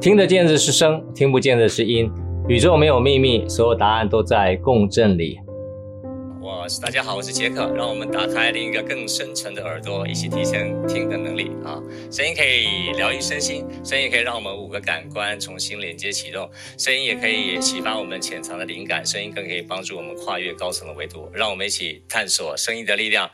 [0.00, 2.08] 听得见的是声，听不见的是音。
[2.46, 5.40] 宇宙没有秘密，所有答案都在共振里。
[6.40, 7.72] 我是大家好，我是杰克。
[7.74, 11.82] 让我们打开另一个更深层的耳朵，一起提升听的能力啊！
[12.12, 21.28] 声音可以疗愈身心，声音可以让我们五个感官重新连接启动，声音也可以启发我们潜藏的灵感，声音更可以帮助我们跨越高层的维度。
[21.34, 23.28] 让我们一起探索声音的力量。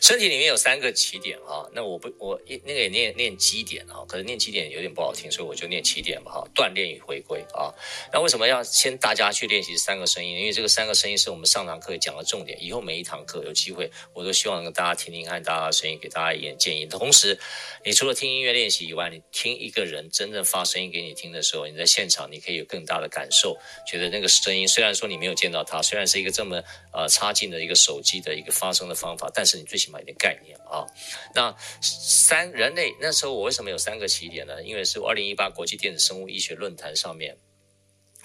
[0.00, 6.48] 身体里面有三个起点啊，那我不我那个也念念基点啊，可是念基点有点不好听，所以我就念起点吧哈。
[6.54, 7.72] 锻炼与回归啊，
[8.12, 10.38] 那为什么要先大家去练习三个声音？
[10.38, 16.86] 因为这个三个声音是我们上堂课讲的重点，以后每一堂课有机会，我都希望能够大家听听看大家的声音，给大家一点建议。
[16.86, 17.38] 同时，
[17.84, 23.56] 你除了听音乐练习以外，你听一个人真正发声音给你听的时候，你在现场你可以有更大的感受，
[23.86, 30.86] 觉得那个声音虽然说你没有见到他，虽然是一个这么呃差劲的一个手机的一个发声的方法，但是你最起码有点概念啊。
[31.34, 34.62] 那三人类那时候我为什么有三个起点呢？
[34.62, 37.36] 因为是二零一八国际电子生物医学论坛上面，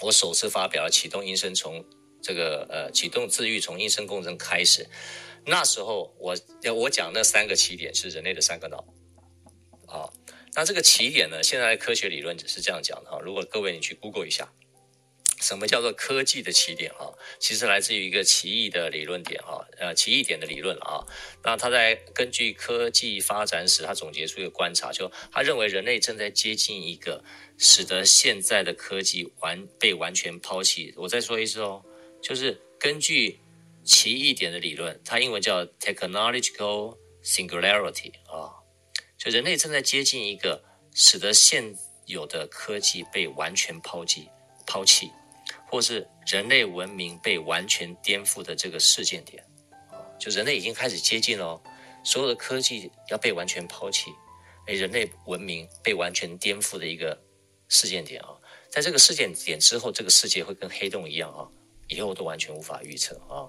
[0.02, 1.84] 我首次发表了启动音声从
[2.22, 4.88] 这个呃启动自愈从音声共振开始。
[5.48, 6.38] 那时候我
[6.76, 8.86] 我讲那三个起点是人类的三个脑
[9.88, 10.14] 啊。
[10.54, 13.20] 那这个起点呢，现在的科学理论只是这样讲的哈。
[13.20, 14.54] 如果各位你去 Google 一下。
[15.40, 17.08] 什么叫做科技的起点啊？
[17.40, 21.06] 其实来自于一个奇异的理论点哈，呃，奇异点的理论啊。
[21.44, 27.24] 那他在根据科技发展史，他总结出一个观察，就他认为人类正在接近一个
[27.58, 30.94] 使得现在的科技完被完全抛弃。
[30.98, 31.84] 我再说一次哦，
[32.22, 33.40] 就是根据
[33.84, 38.60] 奇异点的理论，它英文叫 technological singularity 啊，
[39.18, 44.28] 就人类正在接近一个使得现有的科技被完全抛弃
[44.68, 45.12] 抛弃。
[45.70, 49.44] 或是人类文明被完全颠覆的这个事件点，
[50.20, 51.62] 就人类已经开始接近了，
[52.04, 54.12] 所有的科技要被完全抛弃，
[54.68, 57.20] 哎，人类文明被完全颠覆的一个
[57.68, 58.30] 事件点啊，
[58.70, 61.48] 在这个事件点之后，这个世界会跟黑洞一样啊，
[61.88, 63.46] 以后都完全无法预测啊。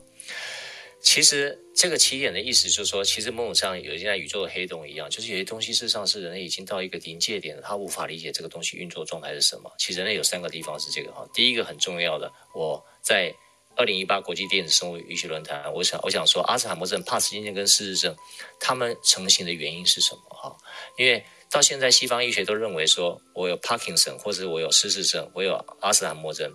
[1.02, 9.72] 其实这个起点的意思就是说，其实某种上有些像宇宙的黑洞一样，就是有些东西事实上是人类已经到一个临界点了，他无法理解这个东西运作状态是什么。
[9.78, 13.34] 其实人类有三个地方是这个哈，第一个很重要的，我在
[13.76, 18.14] 二零一八国际电子生物医学论坛，我想我想说，阿兹海默症、帕斯金森跟失智症，
[18.58, 20.54] 他们成型的原因是什么哈？
[20.98, 26.52] 因为到现在西方医学都认为说，我有帕金森，或者我有失智症，我有阿兹海默症。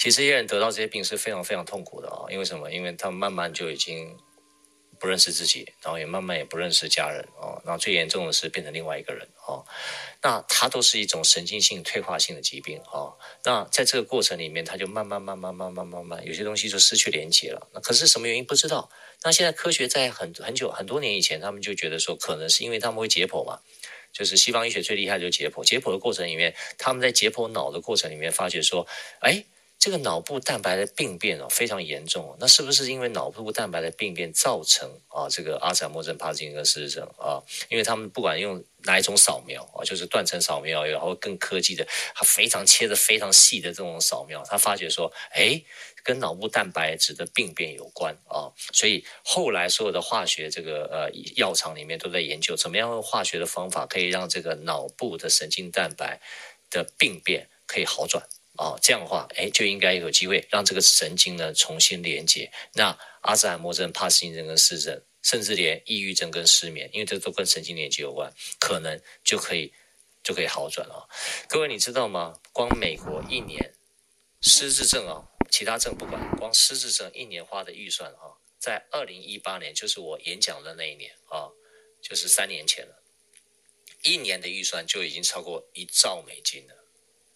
[0.00, 2.24] 其实这些人得到这些病是非常非常痛苦的啊！
[2.30, 2.72] 因为什么？
[2.72, 4.16] 因为他们慢慢就已经
[4.98, 7.60] 不认识自己，然后也慢慢也不认识家人啊。
[7.66, 9.60] 那最严重的是变成另外一个人啊。
[10.22, 13.12] 那它都是一种神经性退化性的疾病啊。
[13.44, 17.68] 那在这个过程里面，他就慢慢慢慢慢慢慢慢，有些东西就失去连接了。
[17.74, 18.88] 那可是什么原因不知道？
[19.22, 23.60] 那现在科学在很很久很多年以前，他们就觉得说，可能是因为他们会解剖嘛，
[24.14, 25.62] 就是西方医学最厉害就是解剖。
[25.62, 28.86] 解剖的过程里面，他们在解剖脑的过程里面发觉说，
[29.20, 29.44] 哎。
[29.80, 32.36] 这个脑部蛋白的病变哦，非常严重。
[32.38, 37.40] 那是不是因为脑部蛋白的病变造成啊这个阿兹海默症、帕金森氏症啊？
[37.70, 45.62] 因为他们不管用哪一种扫描啊，就是断层扫描，然后更科技的，它非常切的非常细的这种扫描，他发觉说，哎，
[46.04, 48.52] 跟脑部蛋白质的病变有关啊。
[48.74, 56.20] 所以后来所有的化学这个呃药厂里面都在研究，怎么样用化学的方法可以让这个脑部的神经蛋白
[56.68, 58.28] 的病变可以好转。
[58.60, 62.52] 哦，这样的话，哎，就应该有机会让这个神经呢重新连接。
[62.74, 69.72] 那阿兹海默症、帕金森跟失症，甚至连抑郁症跟失眠，因为这都跟神经连接有关，可能就可以
[70.22, 71.08] 就可以好转了。
[71.48, 72.38] 各位，你知道吗？
[72.52, 73.72] 光美国一年
[74.42, 81.48] 失智症啊，其他症不管，光失智症一年花的预算啊，在二零一八年，就是我演讲的那一年啊，
[82.02, 83.02] 就是三年前了，
[84.02, 86.74] 一年的预算就已经超过一兆美金了。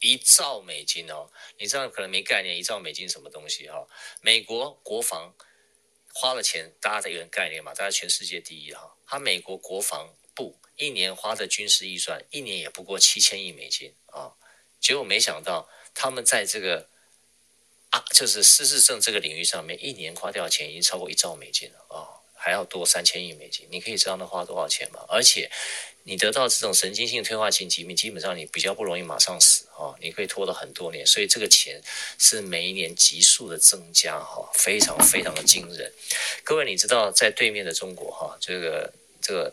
[0.04, 3.88] 一兆美金哦，你知道可能没概念，一兆美金什么东西哈？
[4.20, 5.34] 美国国防
[6.12, 8.94] 花了钱，大家得有点概念嘛，大家全世界第一哈。
[9.06, 14.36] 他美国国防部一年花的军事预算，一年也不过七千亿美金啊。
[14.78, 16.90] 结果没想到他们在这个
[17.88, 23.66] 啊，就是失智症这个领域上面，一年花掉钱已经超过一兆美金了啊，还要多三千亿美金。
[23.70, 25.02] 你可以知道那花多少钱吗？
[25.08, 25.50] 而且。
[26.06, 31.80] 你得到这种神经性退化性疾病，基本上你比较不容易马上死啊，你可以拖了很多年，所以这个钱
[32.18, 35.90] 是每一年急速的增加哈，非常非常的惊人。
[36.44, 38.92] 各位，你知道在对面的中国哈，这个
[39.22, 39.50] 这个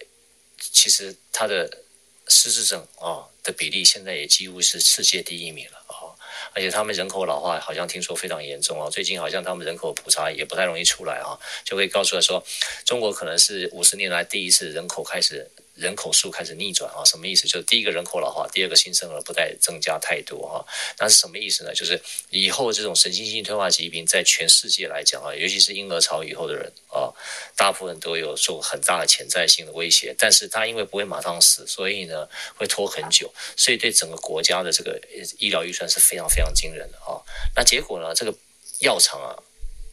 [0.59, 1.83] 其实它的
[2.27, 6.12] 失智症啊的比例现在也几乎是世界第一名了啊，
[6.53, 12.45] 而且他们人口老化好像听说非常严重啊，最近好像他们人口普查也不太容易出来啊，就会告诉他说，
[12.83, 15.50] 中国可能是五十年来第一次人口开始。
[15.81, 17.47] 人口数开始逆转啊，什么意思？
[17.47, 20.61] 就是第一个人口老化，第二个新生儿不再增加太多啊。
[20.99, 21.73] 那是什么意思呢？
[21.73, 21.99] 就是
[22.29, 27.09] 以后这种神经性退化疾病在全世界来讲啊，尤其是婴儿潮以后的人啊，
[27.57, 30.15] 大部分都有受很大的潜在性的威胁。
[30.17, 35.01] 但是他因为不会马上死，所以呢会拖很久，所以对整个国家的这个
[35.39, 37.17] 医疗预算是非常非常惊人的啊。
[37.55, 38.33] 那结果呢，这个
[38.81, 39.35] 药厂啊。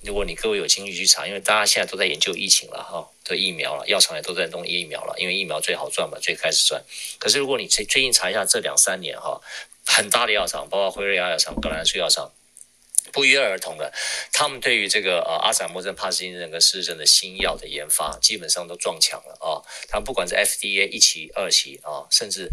[0.03, 6.83] 如果你各位有兴趣去查，因为大家现在都在研究疫情了哈，的疫苗了，药厂也都在弄疫苗了，因为疫苗最好赚嘛，最开始赚。
[7.19, 9.41] 可是如果你最最近查一下这两三年哈，
[9.85, 12.33] 很大的药厂，包括辉瑞药厂、葛兰素药厂，
[13.12, 13.93] 不约而同的，
[14.33, 19.61] 他们对于这个呃阿兹海默症、帕金森症跟失智症的新药的研发，基本上都撞墙了啊。
[19.89, 22.49] 他们不管是 FDA 一期、二期啊，甚至。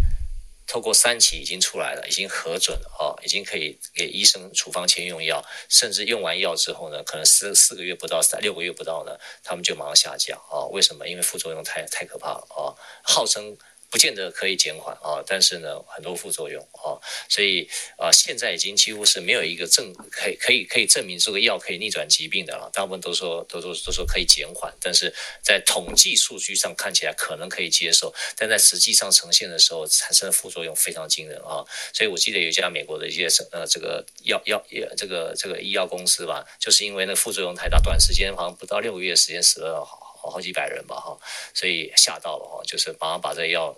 [0.68, 10.66] 透过三期已经出来了，已经核准了啊，已经可以给医生处方前用药，甚至用完药之后呢，可能四四个月不到，三六个月不到呢，他们就马上下架啊。
[10.72, 11.08] 为什么？
[11.08, 12.74] 因为副作用太太可怕了啊，
[13.04, 13.58] 号称。
[13.96, 17.00] 不见得可以减缓啊，但是呢，很多副作用啊，
[17.30, 17.66] 所以
[17.98, 22.70] 啊，现在已经几乎是没有一个证可以可以可以证明这个药可以逆转疾病的了。
[22.74, 31.64] 大部分都说都说都说可以减缓，但是在统计数据上看起来可能可以接受，但在实际上呈现的时候，产生的副作用非常惊人啊。
[31.94, 34.62] 所以我记得有一家美国的一些呃这个药药
[34.98, 41.18] 这个这个医药公司吧，就是因为那副作用太大，短时间好像不到六个月时间死了好好几百人吧哈，
[41.54, 43.74] 所以吓到了哈，就是马上把这药。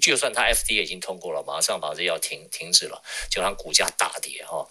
[0.00, 4.66] 就算他 FDA 已经通过了，马上把这药停停止了，就让股价大跌哈。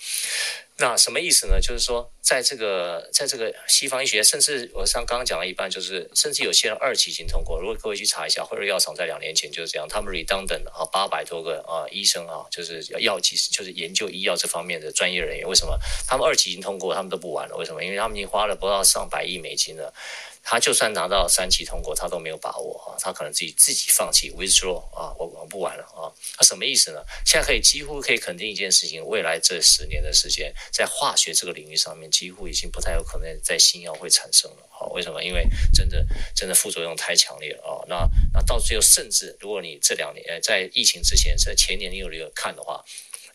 [0.78, 1.60] 那什么意思呢？
[1.62, 7.60] 就是说，在这个在这个西方医学，甚至我像刚刚讲了一半，就是甚至有些人二期已经通过。
[7.60, 15.48] 如果各位去查一下，辉瑞药厂在两年前就是这样，他们 redundant 啊，八百多个啊医生啊，就是药剂就是研究医药这方面的专业人员。
[15.48, 15.78] 为什么
[16.08, 17.56] 他们二期已经通过，他们都不玩了？
[17.58, 17.84] 为什么？
[17.84, 19.94] 因为他们已经花了不到上百亿美金了。
[20.44, 27.02] 他就算拿到三期通过，他都没有把握啊，他可能自己自己放弃 withdraw 啊，我我不玩了啊，他什么意思呢？
[27.26, 34.88] 现在可以几乎可以肯定一件事情，未来这十年的时间，在化学这个领域上面，几乎已经不太有可能在新药会产生了啊。
[34.94, 35.24] 为什么？
[35.24, 36.06] 因为真的
[36.36, 37.86] 真的副作用太强烈了啊。
[37.88, 42.84] 那那到最后，甚至如果你这两年在疫情之前，在前年你有有看的话。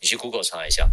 [0.00, 0.88] 你去 Google 查一下，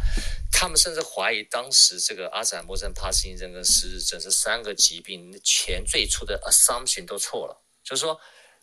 [0.51, 7.63] 他们甚至怀疑当时这个阿兹海默症、帕金森症跟失智症这三个疾病前最初的 assumption 都错了。
[7.83, 8.19] 就是说，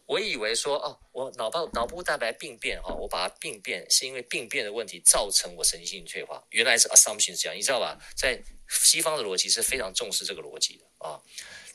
[0.06, 7.98] 我以为说哦，我脑部脑部蛋白病变哈，我把它病变是因为病变的问题造成我神经性退化，原来是 assumption 是这样，你知道吧？
[8.16, 11.20] 在西方的逻辑是非常重视这个逻辑的啊。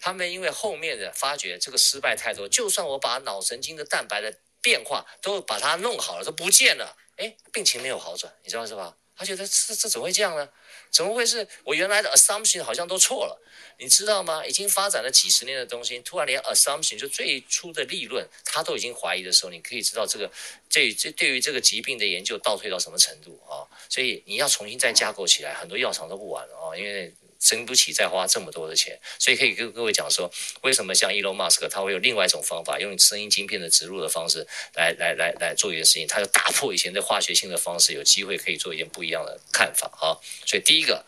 [0.01, 6.95] 他们因为后面的发觉这个失败太多，就算我把脑神经的蛋白的变化都把它弄好了，都不见了。
[7.17, 8.95] 哎，病情没有好转，你知道是吧？
[9.17, 10.49] 他觉得这这怎么会这样呢？
[10.91, 13.41] 怎么会是我原来的 assumption 好像都错了？
[13.79, 14.45] 你知道吗？
[14.45, 20.29] 已经发展了几十年的东西，突然连 assumption 就最初的立论，他都已经怀疑的时候，你可以知道这个
[20.69, 23.63] 这这对于这个疾病的研究倒退到什么程度啊？
[23.89, 27.13] 所以你要重新再架构起来，很多药厂都不玩了啊，因为。
[27.45, 30.31] 撑不起再花这么多的钱，所以可以跟各位讲说，
[30.63, 40.17] 为什么像伊隆马斯克他会有另外一种方法，用声音晶片的植入的方式来来来来做一件事情，他就打破以前的化学性的方式，有机会可以做一件不一样的看法啊。
[40.47, 41.05] 所以第一个，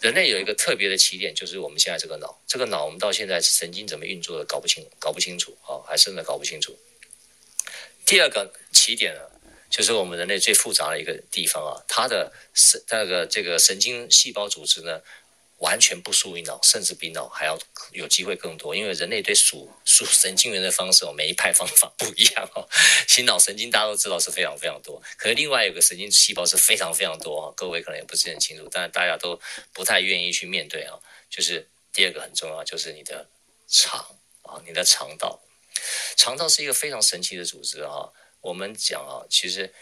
[0.00, 6.78] 人类有一个特别的起点，就是我们现在这个脑，这个脑我们到现在神经怎么运作的搞不清，搞不清楚啊，还真的搞不清楚。
[8.06, 9.20] 第二个起点呢，
[9.68, 15.02] 就是我们人类最复杂的一个地方啊，它的神那个这个神经细胞组织呢。
[15.64, 17.58] 完全不输于脑，甚至比脑还要
[17.92, 18.76] 有机会更多。
[18.76, 22.68] 因为人类对数数神经元的方式哦，每一派方法不一样哦。
[23.08, 27.44] 其实脑神经大家都知道是非常非常多，可是另外有个神经细胞是非常非常多啊。
[27.56, 29.40] 各位可能也不是很清楚，但是大家都
[29.72, 30.98] 不太愿意去面对啊。
[31.30, 33.26] 就是第二个很重要，就是你的
[33.66, 33.98] 肠
[34.42, 35.40] 啊，你的肠道。
[36.14, 38.12] 肠道是一个非常神奇的组织啊。
[38.42, 39.72] 我们讲啊，其实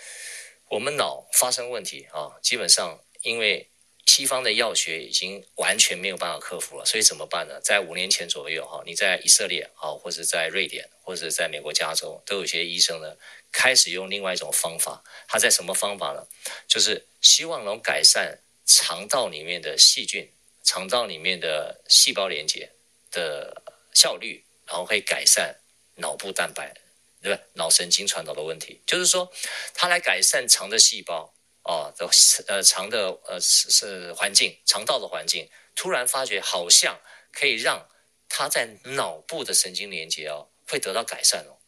[0.70, 3.68] 我们脑发生问题啊，基本上因为。
[4.06, 7.60] 西方的药学已经完全没有办法克服了，所以怎么办呢？
[7.62, 13.16] 在五年前左右，哈，你在以色列啊，或者在瑞典，或者在美国加州，都有些医生呢，
[13.50, 15.02] 开始用另外一种方法。
[15.28, 16.26] 他在什么方法呢？
[16.66, 20.30] 就是希望能改善肠道里面的细菌、
[20.62, 22.72] 肠道里面的细胞连接
[23.10, 23.62] 的
[23.94, 25.60] 效率，然后可以改善
[25.96, 26.74] 脑部蛋白，
[27.22, 27.40] 对吧？
[27.54, 29.32] 脑神经传导的问题，就是说，
[29.72, 31.32] 他来改善肠的细胞。
[31.64, 32.08] 哦，的
[32.48, 37.00] 呃肠的呃是是环境，肠道的环境，突然发觉好像
[37.32, 37.88] 可以让
[38.28, 41.58] 他在脑部的神经连接哦，会得到改善哦。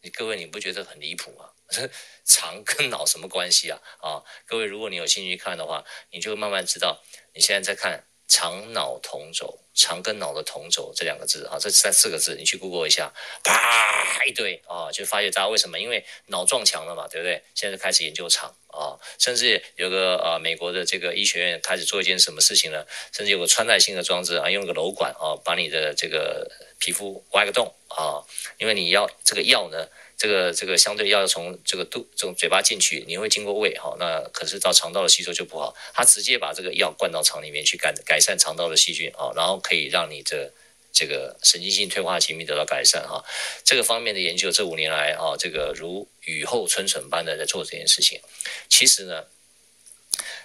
[0.00, 1.50] 你各位你不觉得很离谱吗？
[2.24, 3.80] 肠跟脑什么关系啊？
[4.00, 7.02] 啊，各位如果你有兴趣看的话，你就慢慢知道。
[7.34, 13.10] 你现在在看肠脑同轴，肠跟脑的同轴这两个字啊，这三四个字，你去 Google 一下，
[13.42, 15.80] 啪一堆啊，就发现大家为什么？
[15.80, 17.42] 因为脑撞墙了嘛，对不对？
[17.54, 22.84] 现在开始研究肠啊，甚至有个呃美国的这个医学院开始做一件什么事情呢？
[23.12, 28.20] 甚至有个穿戴性的装置啊，用个瘘管啊，把你的这个皮肤挖个洞啊，
[28.58, 29.88] 因为你要这个药呢。
[30.18, 35.72] 这个这个相对要从这个肚从嘴巴进去，你会经过胃哈，那可是到肠道的吸收就不好。
[35.94, 40.52] 他直接把这个药灌到肠里面去改改善肠道的细菌啊，然后可以让你的
[40.92, 43.24] 这个神经性退化疾病得到改善哈。
[43.62, 48.20] 这个方面的研究这五年来啊，这个如雨后春笋般的在做这件事情。
[48.68, 49.24] 其实呢，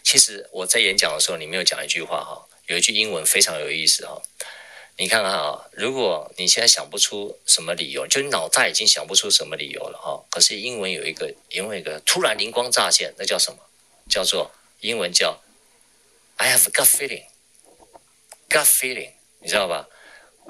[0.03, 4.21] 其实我在演讲的时候，你没有讲一句话哈，有一句英文非常有意思哈。
[4.95, 10.23] 你看看啊，如果你现在想不出什么理由，就你脑袋已经想不出什么理由了哈。
[10.29, 13.57] 可是英文有一个，英文一个突然灵光乍现，那叫什么？
[14.07, 15.41] 叫做英文叫
[16.35, 19.87] I have a gut feeling，gut feeling，你知道吧？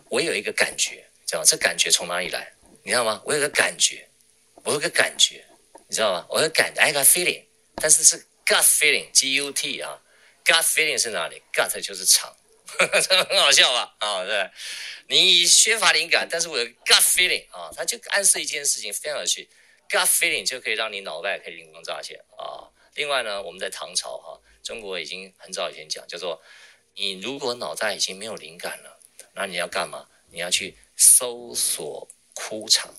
[0.10, 1.46] 我有一个感觉，知道吗？
[1.46, 2.54] 这感觉从哪里来？
[2.84, 3.22] 你知道吗？
[3.24, 4.10] 我有个感觉，
[4.66, 5.46] 我有个感觉，
[5.88, 6.26] 你知道吗？
[6.30, 7.44] 我有感觉，I got feeling，
[7.76, 10.02] 但是是 gut feeling，G U T 啊
[10.44, 12.36] ，gut feeling 是哪里？gut 就是肠。
[13.02, 13.96] 这很好笑吧？
[14.00, 14.50] 啊、对，
[15.08, 19.50] 你缺乏灵感，但是我有 gut feeling 啊，它就暗示一件事情非常有趣
[19.90, 22.70] ，gut feeling 就可以让你脑袋可以灵光乍现啊。
[22.96, 26.42] 另外呢，我们在唐朝哈，中国已经很早以前讲，叫做
[26.96, 29.00] 你如果脑袋已经没有灵感了，
[29.34, 30.08] 那你要干嘛？
[30.32, 32.94] 你要去搜索枯肠。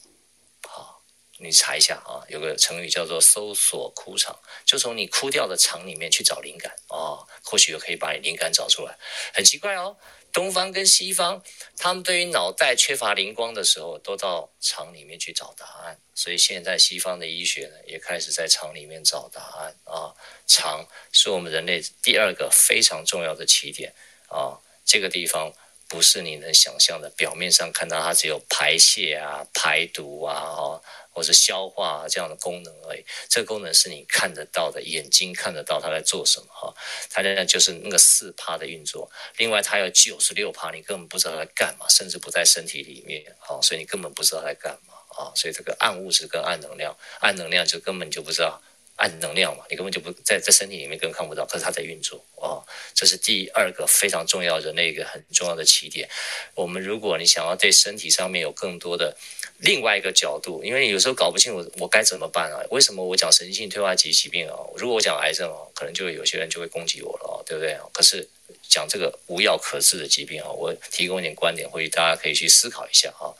[1.38, 8.96] 你查一下啊，有个成语叫做“搜索枯肠”，就从你枯掉的肠里面去找灵感哦，或许可以把你灵感找出来。
[9.34, 9.96] 很奇怪哦，
[10.32, 11.42] 东方跟西方，
[11.76, 15.98] 他们对于脑袋缺乏灵光的时候，都到肠里面去找答案。
[16.14, 20.14] 所以现在西方的医学呢，也开始在肠里面找答案啊。
[20.46, 23.92] 肠是我们人类第二个非常重要的起点
[24.28, 25.52] 啊，这个地方。
[25.86, 30.82] 不是你能想象的，表面上看到它只有排泄啊、排毒啊，哦，
[31.14, 33.04] 或是消化啊这样的功能而已。
[33.28, 36.74] 这个功能是你看得到的，眼睛看得到它在做什么哈。
[37.08, 45.32] 它现在就是那个四趴的运作，另外它有九十六趴，你根本不知道它在干嘛，甚至不在身体里面啊，所以你根本不知道它在干嘛啊。
[45.36, 48.60] 所以这个暗物质跟暗能量，暗能量就根本就不知道。
[48.96, 52.62] 暗能量嘛，你根本就不在在身体里面，根本看不到，可是它在运作哦。
[52.94, 56.08] 这是第二个非常重要，人类一个很重要的起点。
[56.54, 59.16] 我们如果你想要对身体上面有更多的
[59.58, 62.62] 另外一个角度，因为有时候搞不清楚我该怎么办啊？
[62.70, 64.56] 为什么我讲神经性退化性疾病啊？
[64.76, 67.78] 如果我讲癌症啊，可能就有些人就会攻击我了啊，对不对？
[67.92, 68.28] 可是
[68.68, 73.32] 讲这个无药可治的疾病啊，我提供一点观点，或许大家可以去思考一下啊。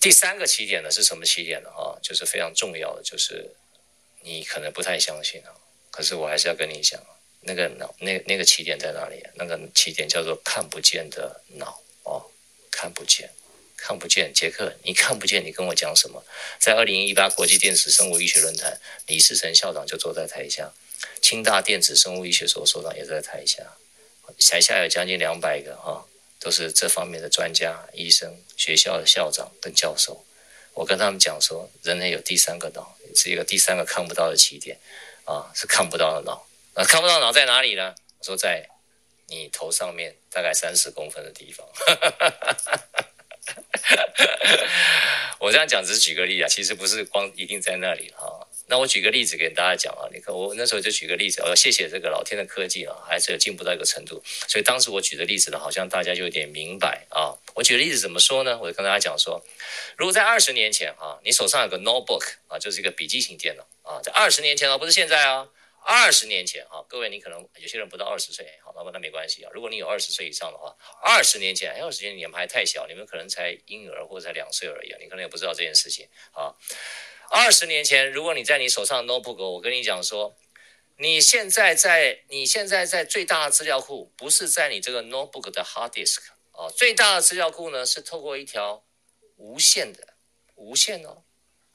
[0.00, 1.70] 第三个起点呢是什么起点呢？
[1.70, 3.54] 啊，就是非常重要的，就是。
[4.22, 5.54] 你可能不太相信啊，
[5.90, 7.00] 可是我还是要跟你讲，
[7.42, 9.24] 那个脑，那那个起点在哪里？
[9.36, 12.26] 那个起点叫做看不见的脑哦，
[12.68, 13.30] 看不见，
[13.78, 14.30] 看不见。
[14.34, 16.22] 杰克，你看不见，你跟我讲什么？
[16.58, 20.70] 在二零一八国际电子生物医学论坛，李世成校长就坐在台下，
[21.22, 23.62] 清大电子生物医学所所长也在台下，
[24.50, 26.04] 台下有将近两百个哈，
[26.38, 30.24] 都是这方面的专家、医生、学校的校长跟教授。
[30.74, 34.78] 我跟他们讲说，人类有第三个脑，是一个第三个看不到的起点，
[35.24, 36.46] 啊，是看不到的脑。
[36.74, 37.94] 那看不到脑在哪里呢？
[38.18, 38.68] 我说在
[39.26, 41.66] 你头上面大概三十公分的地方。
[45.40, 48.46] 我这样讲只是举个例啊，其实不是光一定在那里哈。
[48.70, 54.22] 那我举个例子给大家讲啊，你看我那时候就举个例子，我要谢谢这个老天的科技啊，还是有进步到一个程度。
[54.46, 57.32] 所以当时我举的例子呢，好像大家就有点明白啊。
[57.54, 58.58] 我举的例子怎么说呢？
[58.60, 59.42] 我就跟大家讲说，
[59.96, 65.48] 如果在二十年前啊，你手上有个 notebook 啊，就是一个笔记型电脑啊，在二十年前啊，不是现在啊。
[65.90, 68.44] 二十年前啊，各位，你可能有些人不到二十岁，
[68.78, 69.50] 那么那没关系啊。
[69.52, 76.54] 如果你有二十岁以上的话，二十年前，二十年前你们还太小，你们可能才婴儿或者才两岁而已，你可能也不知道这件事情啊。
[77.30, 80.36] 二十年前，如果你在你手上的 notebook，我跟你讲说，
[80.96, 86.20] 你现在在你现在在最大的资料库，不是在你这个 notebook 的 hard disk
[86.52, 88.84] 啊，最大的资料库呢是透过一条
[89.36, 90.14] 无线的，
[90.54, 91.22] 无线哦，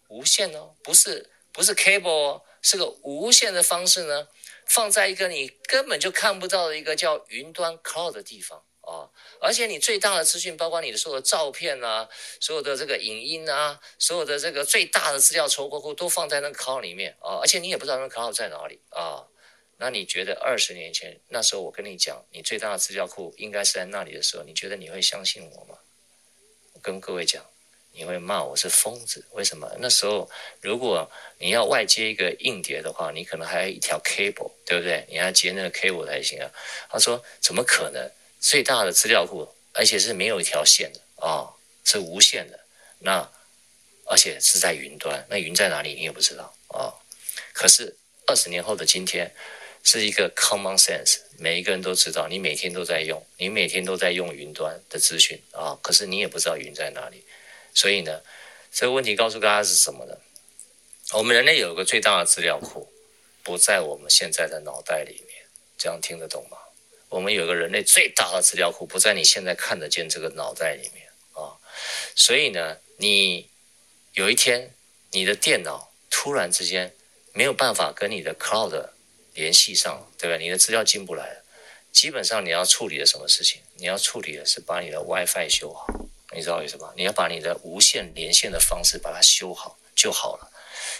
[0.08, 2.42] 无线哦，不是不是 cable 哦。
[2.66, 4.26] 是个无线的方式呢，
[4.74, 9.08] 放在一个你根本就看不到的一个叫云端 cloud 的地方啊，
[9.40, 19.28] 而且你最大的资讯，包括你的所有的照片啊，所有的这个影音啊，所有的这个最大的资料筹括库都放在那个 cloud 里面啊，而且你也不知道那个 cloud 在哪里啊。
[19.78, 25.78] 那你觉得二十年前那时候我跟你讲，你最大的资料库应该是在那里的时候，你觉得你会相信我吗？
[26.74, 27.46] 我跟各位讲，
[27.94, 29.26] 你会骂我是疯子。
[29.32, 29.72] 为什么？
[29.80, 30.30] 那时候
[30.62, 35.06] 如果你要外接一个硬碟的话，你可能还有一条 cable，对不对？
[35.10, 36.52] 你要接那个 cable 才行啊。
[36.90, 38.12] 他说怎么可能？
[38.40, 41.48] 最大的资料库，而且是没有一条线的啊、
[41.86, 42.60] 是无线的。
[43.00, 43.30] 那
[44.06, 46.92] 而且是在云端，那云在哪里你也不知道啊、
[47.54, 47.96] 可是
[48.28, 49.34] 二十年后的今天。
[49.86, 57.22] 是一个 common sense，每一个人都知道，你每天都在用，你每天都在用云端的资讯啊，可是你也不知道云在哪里，
[57.74, 58.22] 所以呢，
[58.72, 60.18] 这个问题告诉大家是什么呢？
[61.14, 62.92] 我们人类有一个最大的资料库，
[63.44, 65.46] 不在我们现在的脑袋里面，
[65.78, 66.58] 这样听得懂吗？
[67.10, 71.54] 我们有个人类最大的资料库，不在你现在看得见这个脑袋里面啊，
[72.16, 73.50] 所以呢，你
[74.14, 74.74] 有一天
[75.12, 76.96] 你的电脑突然之间
[77.32, 78.90] 没有办法跟你的 cloud
[79.36, 80.38] 联系上，对吧？
[80.38, 81.44] 你的资料进不来了，
[81.92, 83.62] 基本上你要处理的什么事情？
[83.76, 85.86] 你要处理的是把你的 WiFi 修好，
[86.36, 86.94] 你知道为什么？
[86.98, 90.52] 你要把你的无线连线的方式把它修好就好了。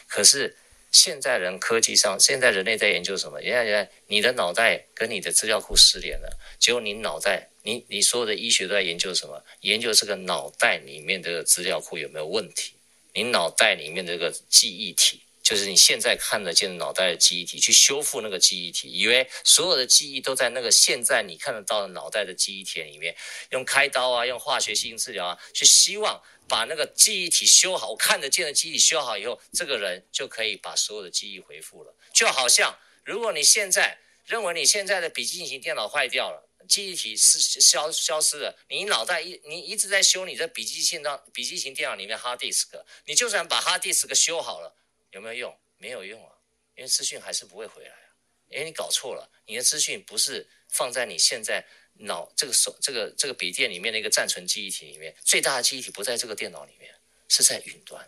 [0.08, 0.56] 可是
[0.92, 3.42] 现在人科技上，现在人类在研究什么？
[3.42, 9.44] 现在人你的脑袋跟你的资料库失联了，结果你脑袋，你你所有的医学都在研究什么？
[9.62, 12.74] 研究这个脑袋里面的资料库有没有问题？
[13.14, 15.23] 你脑袋里面这个记忆体。
[15.44, 23.14] 就是你现在看得见脑袋的记忆体，去修复那个记忆体，以为所有的记忆都在那个现在你看得到的脑袋的记忆体里面，
[23.50, 31.94] 用开刀啊，用化学性治疗啊，去希望把那个记忆体修好，我看得见的记忆体修好以后，这个人就可以把所有的记忆恢复了。
[32.14, 42.68] 就好像如果你现在认为你现在的笔记型电脑坏掉了，记忆体是消消失了，你脑袋一你一直在修你的笔记型电笔记型电脑里面 hard disk，
[43.06, 44.74] 你就算把 hard disk 修好了。
[45.14, 45.58] 有没有用？
[45.78, 46.32] 没有用啊，
[46.76, 48.10] 因为资讯还是不会回来啊。
[48.50, 56.94] 因为你搞错了，你的资讯不是放在你现在脑这个手这个这个笔电里面的一个暂存记忆体里面，最大的记忆体不在这个电脑里面，
[57.30, 58.08] 是在云端，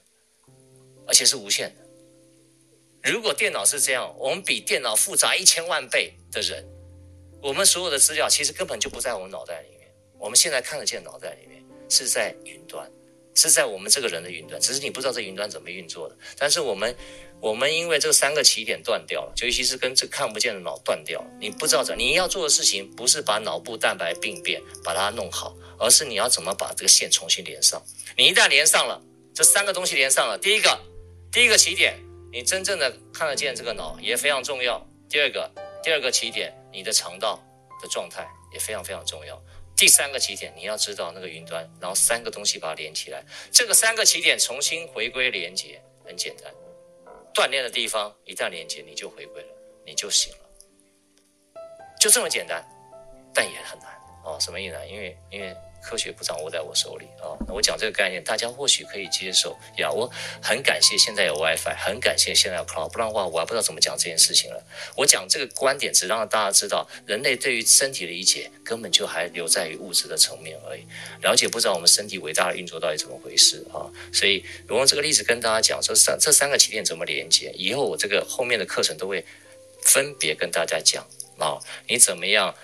[1.07, 3.11] 而且是无限的。
[3.11, 6.63] 如果电脑是这样，我们比电脑复杂一千万倍的人，
[7.41, 9.93] 我们所有的资料其实根本就不在我们脑袋里面。
[10.17, 12.91] 我们现在看得见脑袋里面是在云端。
[13.35, 16.17] 是在我们这个人的云端，只是你不知道这云端怎么运作的。
[16.37, 16.95] 但是我们，
[17.41, 27.83] 我们因为这三个起点断掉了，就尤其是跟这看不见的脑断掉了，你不知道怎，你要做的事情不是把脑部蛋白病变把它弄好，而是你要怎么把这个线重新连上。
[28.17, 29.01] 你一旦连上了，
[29.33, 30.79] 这三个东西连上了，第一个，
[31.29, 31.99] 第一个起点，
[32.31, 34.81] 你真正的看得见这个脑也非常重要。
[35.09, 35.51] 第二个，
[35.83, 37.43] 第二个起点，你的肠道
[37.81, 39.35] 的状态也非常非常重要。
[39.77, 43.23] 第三个起点，你要知道那个云端，然后三个东西把它连起来。
[43.51, 46.53] 这个三个起点重新回归连接，很简单。
[47.33, 49.49] 锻炼的地方一旦连接，你就回归了，
[49.85, 50.49] 你就醒了，
[51.99, 52.63] 就这么简单，
[53.33, 53.89] 但也很难
[54.23, 54.37] 哦。
[54.39, 54.85] 什么意思啊？
[54.85, 55.55] 因为因为。
[55.85, 57.37] 科学不掌握在我手里啊！
[57.47, 59.91] 那我讲这个概念，大家或许可以接受呀。
[59.91, 64.65] 我很感谢现在有 WiFi，很感谢现在有 Cloud，不然的话我还不知道怎么讲这件事情了。
[64.95, 70.83] 我讲这个观点，只让大家知道，人类对于身体的理解根本就还留在于物质的层面而已，
[71.21, 73.85] 了解不知道我们身体伟大的运作到底怎么回事啊！
[74.11, 79.23] 所以我用这个例子跟大家讲，这三这三个起点怎么连接，以后我这个后面的课程都会
[79.83, 81.05] 分别跟大家讲
[81.37, 82.55] 啊，你怎么样？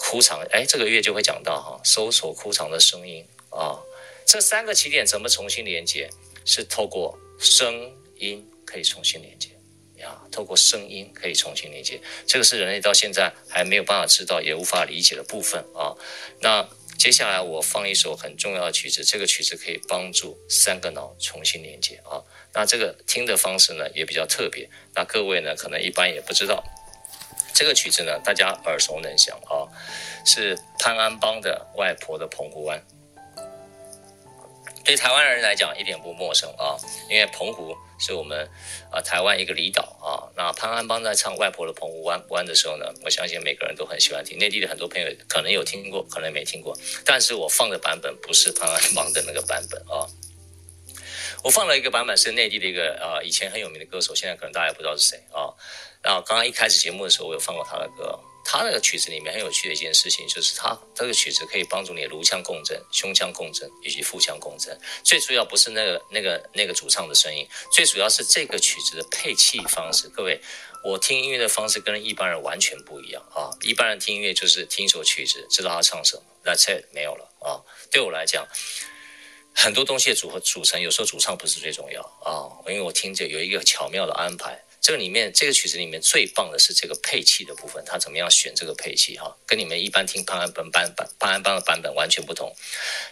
[0.00, 3.78] 哭场，哎，这个月就会讲到哈，搜索哭场的声音啊，
[4.24, 6.08] 这三个起点怎么重新连接？
[6.46, 9.50] 是透过声音可以重新连接
[9.98, 15.94] 呀，透过声音可以重新连接，这个是人类到现在还没有办法知道也无法理解的部分啊。
[16.40, 16.66] 那
[16.98, 22.24] 接下来我放一首很重要的曲子，这个曲子可以帮助三个脑重新连接啊。
[22.54, 26.64] 那这个听的方式呢也比较特别，那各位呢可能一般也不知道。
[27.52, 29.68] 这个曲子呢，大家耳熟能详啊，
[30.24, 32.78] 是潘安邦的《外婆的澎湖湾》。
[34.82, 36.74] 对台湾人来讲一点不陌生啊，
[37.10, 38.48] 因为澎湖是我们
[38.90, 40.24] 啊台湾一个离岛啊。
[40.34, 44.38] 那潘安邦在唱《外婆的澎湖湾》湾的时候呢，我相信每个人都很喜欢听。
[44.38, 46.76] 内地的很多朋友可能有听过，可能没听过。
[47.04, 50.08] 但是我放的版本不是潘安邦的那个版本啊，
[51.44, 55.52] 我放了一个版本是内地的一个啊以前很有名的歌手，现在可能大家也不知道是谁啊。
[56.02, 58.18] 然后刚刚一开始节目的时候，我有放过他的歌。
[58.42, 64.76] 他那个曲子里面很有趣的一件事情，就是他这个曲子可以帮助你颅腔共振、胸腔共振以及腹腔共振。
[65.04, 70.08] 最主要不是那个那个那个主唱的声音，最主要是这个曲子的配器方式。
[70.08, 70.40] 各位，
[70.82, 73.52] 我听音乐的方式跟一般人完全不一样啊！
[73.60, 77.60] 一般人听音乐就是听一首曲子，知道他唱什么，That's it，没有了啊。
[77.90, 78.48] 对我来讲，
[79.54, 84.64] 很多东西的组合组成，有时候主唱不是最重要啊，因为我听着有一个巧妙的安排。
[84.80, 92.56] 这个里面这个曲子里面最棒的是这个配器的部分，它怎么样选这个配器哈，跟你们一般听潘安本版本潘安邦的版本完全不同。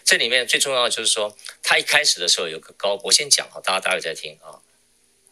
[0.02, 4.60] 这里面最重要的就是说，它一开始的时候有个高，我先讲哈，大家待会再听啊。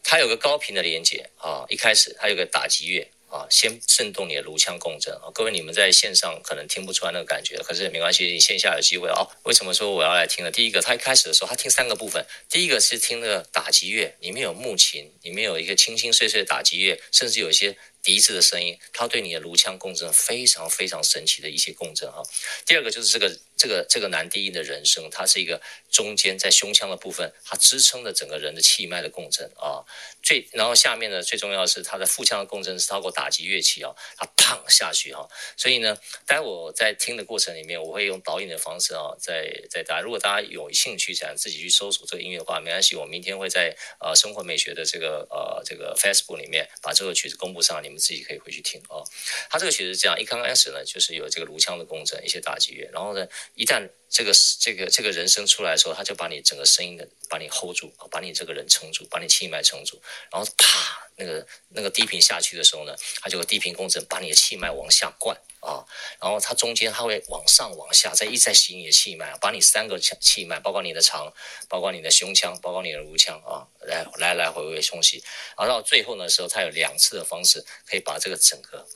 [0.03, 3.11] 它有个高频的连接啊，一开始它有个打击乐。
[3.29, 5.31] 啊，先震动你的颅腔共振啊！
[5.35, 9.29] 各位，你们在线上可能听不出来那个感觉，可是没关系，你线下有机会哦。
[9.43, 10.51] 为什么说我要来听呢？
[10.51, 17.77] 第一个，他一开始的时候，他听三个部分，第一个是听那个打击乐，里面有木琴，里面有一个轻轻碎碎的打击乐，甚至有一些。
[18.07, 22.23] 笛子的声音，它对你的颅腔共振非常非常神奇的一些共振哈。
[22.65, 29.83] 第二个就是这个这个这个男低音的人声，它是一个中间在胸腔的部分，它支撑着整个人的气脉的共振啊。
[30.23, 35.29] 最然后下面呢，最重要的是它的腹腔的共振是透过打击乐器啊，它砰下去哈。
[35.57, 47.96] 所以呢，待会我在听的过程里面，我会用导引的方式啊，在在大家如果大家有兴趣想自己去搜索这个音乐的话，没关系，我明天会在呃生活美学的这个呃这个 Facebook 里面把这个曲子公布上，你们。
[47.99, 49.03] 自己可以回去听啊，
[49.51, 65.37] 他这个曲子是这样，一刚开始呢，就是有这个颅腔的共振，一些打击乐，然后呢，一旦这个这个这个人声出来的时候，他就把你整个声音的把你 hold 住，把你这个人撑住，把你气脉撑住，然后啪，那个那个低频下去的时候呢，他就会低频共振，把你的气脉往下灌。
[65.61, 65.85] 啊，
[66.21, 71.33] 然后它中间它会往上往下，再一再吸你的气脉，把你三个气脉，包括你的肠，
[71.69, 75.23] 包括你的胸腔，包括你的颅腔啊，来来来回回冲洗，
[75.57, 78.87] 然后到最后的时候，它有两次的方式可以把这个整个。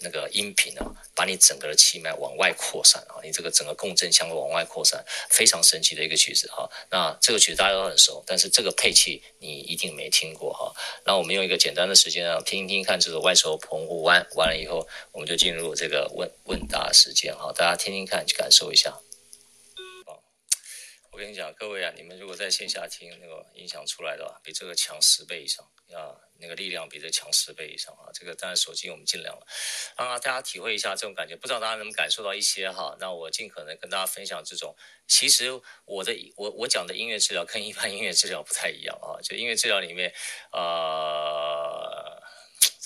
[0.00, 6.70] 那个音频啊，把你整个的气脉往外扩散啊，你这个整个共振腔往外扩散，非常神奇的一个曲子哈。
[6.90, 10.72] 那这个曲子大家都很熟，但是这个配器你一定没听过哈。
[11.04, 18.98] 那我们用一个简单的时间啊，听一听看这首《外手澎湖湾》，完了以后，我们就进入这个问问答时间哈，大家听听看，去感受一下。
[21.12, 28.10] 我跟你讲，各位啊，你们如果在线下听那个音响出来的话，比这个强十倍以上啊，那个力量比这强十倍以上啊。
[28.12, 29.46] 这个当然手机我们尽量了，
[29.96, 31.34] 让大家体会一下这种感觉。
[31.36, 32.96] 不知道大家能不能感受到一些哈？
[33.00, 34.76] 那我尽可能跟大家分享这种。
[35.06, 35.50] 其实
[35.84, 40.12] 我的我我讲的音乐治疗跟一般音乐治疗不太一样啊，就音乐治疗里面
[40.52, 41.65] 呃。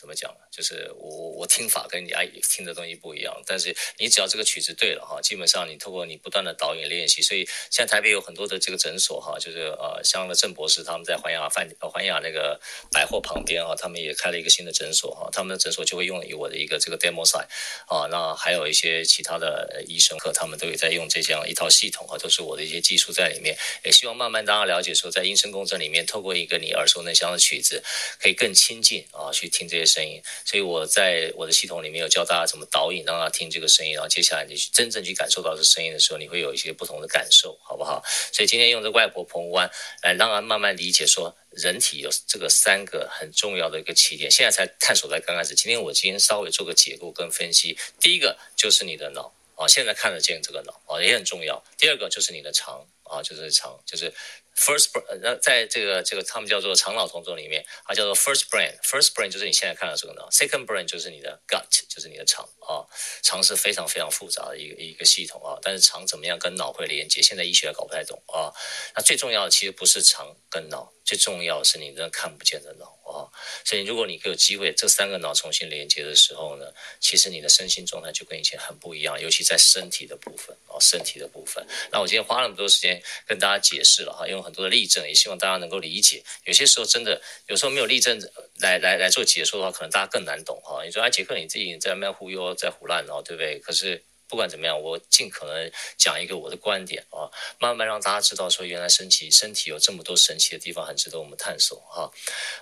[0.01, 0.41] 怎么讲呢？
[0.51, 12.59] 就是我我听法跟你爱听的东西不一样，但是你只要这个曲子对了哈，基本上你通过你不断的导引练习，所以现在台北有很多的这个诊所哈，就是呃像那郑博士他们在环亚饭环亚那个
[12.91, 17.49] 百货旁边啊，他们也开了一个新的诊所哈，他们的诊所就会用于我的一个这个 demo site
[17.87, 27.83] 啊，那还有一些其他的医生和他们都有在用这样一套系统啊，都是我的一些技术在里面，也希望慢慢大家了解说，在音声共振里面，透过一个你耳熟能详的曲子，
[28.19, 29.90] 可以更亲近啊去听这些。
[29.91, 38.03] 声音，所以我在我的系统里面有教大家怎么导引，让他听这个声音，然后接下来你去真正去感受到这声音的时候，你会有一些不同的感受，好不好？
[38.33, 39.69] 所以今天用这外婆澎湖湾
[40.03, 45.55] 来让他慢慢理解说，人体有这个三个很重要的一个起点，现在才探索在刚开始。
[45.55, 51.63] 今天我今天稍微做个解构跟分析，第一个就是你的脑啊，现在看得见这个脑啊也很重要。
[51.77, 54.13] 第二个就是你的肠啊，就是肠，就是。
[54.61, 58.79] First brain，那在这个这个他们叫做肠脑同中里面，它叫做 first brain。
[58.83, 62.85] First brain 就是你现在看到这个脑，second brain 就是你的 gut，就是你的肠啊。
[63.23, 68.53] 肠是非常非常复杂的一个一个系统啊，但是肠怎么样跟脑会连接，现在医学还搞不太懂啊。
[68.95, 73.29] 那最重要的其实不是肠跟脑，最重要的是你那看不见的脑啊。
[73.65, 76.67] 所以如果你有机会这三个脑重新连接的时候呢，
[77.01, 81.65] 其实你的身心状态就跟以前很不一样，尤其在身体的部分啊，身体的部分。
[81.91, 86.23] 那我今天花那么多时间跟大家解释了哈，用很多的例证，也希望大家能够理解。
[86.45, 88.21] 有些时候真的，有时候没有例证
[88.61, 90.85] 来来来做解说的话，可能大家更难懂哈。
[90.85, 93.59] 你说，哎，杰克你自己在那忽悠，在胡乱哦，对不对？
[93.59, 94.05] 可是。
[94.31, 102.09] 不管怎么样，我尽可能讲一个我的观点啊，慢慢让大家知道说，原来身体身体有这么多神奇的地方，很值得我们探索哈。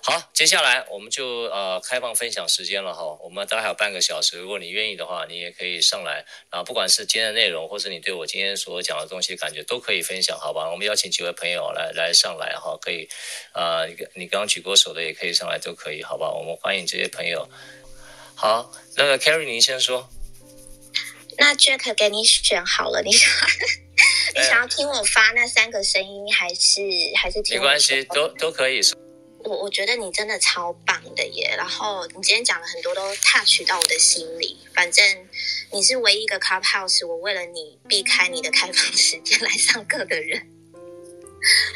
[0.02, 3.04] 好，接下来我们就呃开放分享时间了哈。
[3.22, 6.64] 我们大概还有半个小时，如果你愿意的话，你也可以上来啊。
[6.64, 10.70] 不管是今天的内容，或是你对我今天所讲的东西感觉，都可以分享，好吧？
[10.70, 13.07] 我们邀请几位朋友来来上来哈，可以
[13.52, 16.31] 啊，你刚刚举过手的也可以上来，都可以，好吧？
[16.31, 17.46] 我们欢迎这些朋友。
[18.35, 20.09] 好，那个 Carrie 您先说。
[21.38, 23.31] 那 Jack 给你选好了，你想
[24.35, 26.81] 你想要听我发那三个声音，还是
[27.16, 27.57] 还是听？
[27.57, 28.81] 没关系，都都可以。
[29.44, 34.59] 我我觉得你真的超棒的耶，然后你今天讲了很多都 touch 到我的心里。
[34.74, 35.05] 反正
[35.72, 40.44] 你是唯一一个 Clubhouse，我为了你避开你的开放时间来上课的人。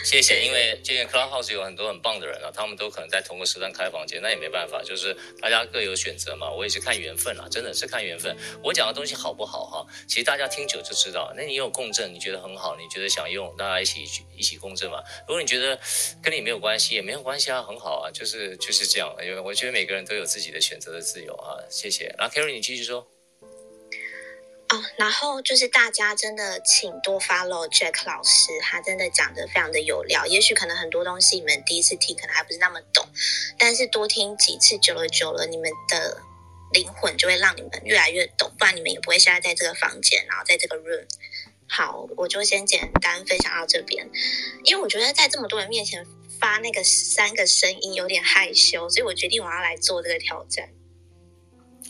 [0.04, 6.50] 谢谢，因为今天 Clubhouse 有很多很棒的人啊，他们都可能在同个时段开房间，那也没办法，就是大家各有选择嘛。
[6.50, 8.36] 我也是看缘分啊，真的是看缘分。
[8.62, 9.86] 我讲的东西好不好哈？
[10.08, 11.32] 其实大家听久就知道。
[11.36, 14.04] 那你有共振，你觉得很好，你觉得想用，大家一起
[14.36, 15.02] 一起共振嘛。
[15.28, 15.78] 如果你觉得
[16.22, 19.14] 跟你没有关系，也没有关系啊，很好啊，就是就是这样。
[19.22, 21.56] 因为我觉得每个人都有自己的选择的自由啊。
[21.70, 22.14] 谢谢。
[22.18, 23.06] 然后 Carrie，你继续说。
[24.72, 30.24] 哦，然后就是大家真的请多 follow Jack 老师，他真的讲得非常的有料。
[30.24, 33.06] 也许可能很多东西你们第一次听可能还不是那么懂，
[33.58, 36.22] 但是多听几次，久了久了，你们的
[36.72, 41.04] 灵魂就会让你们越来越懂，不然你们也不会现在在这个房间，然后在这个 room。
[41.68, 44.08] 好，我就先简单分享到这边，
[44.64, 46.06] 因为我觉得在这么多人面前
[46.40, 50.70] 发那个三个声音有点害羞，所以我决定我要来做这个挑战。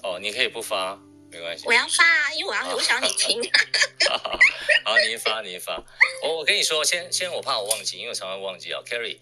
[0.02, 1.00] 哦，你可以不发。
[1.32, 3.40] 没关系，我要发啊，因为我要，我想要你听。
[4.08, 4.38] 好，好，
[4.84, 5.82] 好，你发，你发。
[6.22, 8.80] 我我跟你说，先先，我怕我忘记，因为我常常忘记啊。
[8.84, 9.18] Carrie，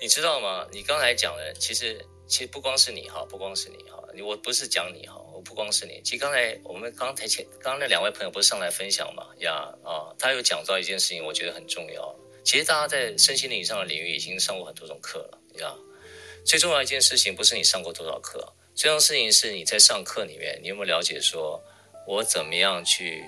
[0.00, 0.66] 你知道吗？
[0.70, 6.00] 你刚才讲的，其实其实不光是你哈，不光是你哈，我不是讲你哈，我不光是你。
[6.04, 9.26] 其实刚才我们刚才前刚刚那两位朋友不是上来分享嘛？
[9.38, 12.14] 呀啊，他有讲到一件事情，我觉得很重要。
[12.44, 15.74] 其实大家在身心灵以上的领域已经上过很多种课了呀。
[16.46, 18.54] 最重要一件事情，不是你上过多少课。
[18.78, 21.60] 这种事情是你在上课里面，你有没有了解说，
[22.06, 23.24] 我怎么样去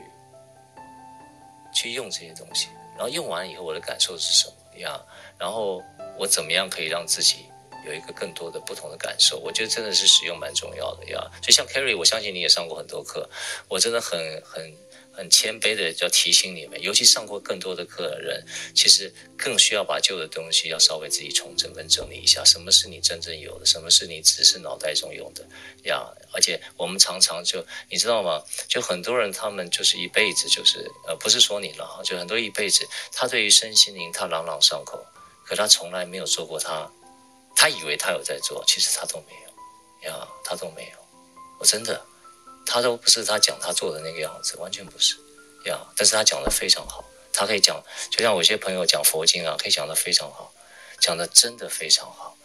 [1.74, 5.04] 去用这些东西，然后用完以后我的感受是什么样，
[5.36, 5.82] 然后
[6.16, 7.46] 我怎么样可以让自己
[7.84, 9.38] 有一个更多的不同的感受？
[9.38, 11.28] 我觉得真的是使用蛮重要的呀。
[11.42, 13.28] 就像 carry 我相信你也上过很多课，
[13.66, 14.72] 我真的很很。
[15.20, 18.42] 很谦卑的要提醒你们，尤其上过更多的课的人，
[18.74, 22.42] 其实更需要把旧的东西要稍微自己重整跟整理一下。
[22.42, 23.66] 什么是你真正有的？
[23.66, 25.46] 什么是你只是脑袋中有的？
[25.84, 28.42] 呀，而且我们常常就你知道吗？
[28.66, 35.04] 就很多人他们就是一辈子就是呃，不是说你了哈，就很多一辈子他对于身心灵他朗朗上口，
[35.44, 36.90] 可他从来没有做过他，
[37.54, 40.96] 他以为他有在做，其实他都没有呀，他都没有，
[41.58, 42.06] 我真的。
[42.70, 45.16] 他都不是他讲他做的那个样子，完全不是
[45.64, 45.76] 呀。
[45.96, 50.54] 但是他讲的非常好，他可以讲，就像我有些朋友讲佛经啊，可以讲的非常好，
[51.00, 52.36] 讲的真的非常好。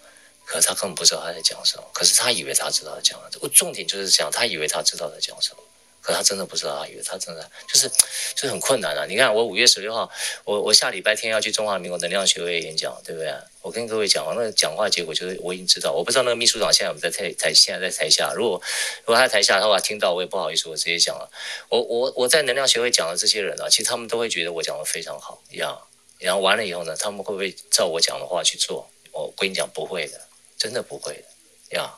[0.43, 3.39] 可是他根本不知道他在讲什么，可是他以为他知道他讲什么。
[3.41, 5.61] 我重点就是讲，他以为他知道在讲什么。
[6.05, 7.89] 可他真的不知道，他以为他真的就是
[8.35, 9.07] 就是很困难啊！
[9.09, 10.07] 你看，我五月十六号，
[10.43, 13.33] 我我下礼拜天要去中华民国能量学会演讲，对不对？
[13.63, 18.31] 我跟各位讲，那讲话结果就是我已经知道，我不知道那个秘书长现在有没有在台台，现在在台下。
[18.35, 18.61] 如果
[18.99, 21.27] 如果他在台下的话，听到我也不好意思，我直接讲了。
[21.69, 25.75] 我我我在能量学会讲的这些人啊，其实他们都会觉得我讲的非常好一样。
[26.19, 28.87] 然后完了以后呢，他们会不会照我讲的话去做？
[29.11, 30.21] 我跟你讲，不会的，
[30.55, 31.91] 真的不会的呀，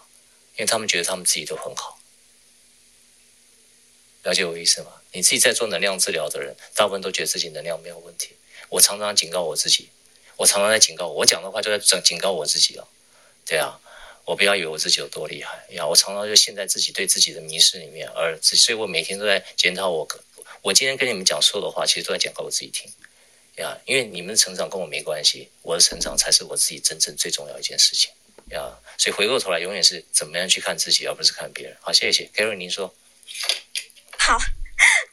[0.55, 1.96] 因为他们觉得他们自己都很好。
[4.27, 4.91] 了解我意思吗？
[5.13, 8.31] 你自己在做能量治疗的人，大部分都觉得自己能量没有问题。
[8.67, 9.87] 我常常警告我自己，
[10.35, 12.85] 我常常在警告我，讲的话就在警告我自己了。
[13.45, 13.79] 对啊，
[14.25, 15.87] 我不要以为我自己有多厉害呀！
[15.87, 20.05] 我常常就陷在自己对自己的迷失里面，而所以我每天都在检讨我。
[20.61, 22.91] 我今天跟你们讲说的话，其实都在讲给我自己听
[23.63, 23.77] 呀。
[23.85, 28.11] 因为你们的成长跟我没关系，我的成长才是我自己真正最重要一件事情
[28.49, 28.77] 呀。
[28.97, 31.77] 所以回过头来，永远是怎么样去看自己，而不是看别人。
[31.79, 32.93] 好，谢谢 Gary，您说。
[34.27, 34.37] 好，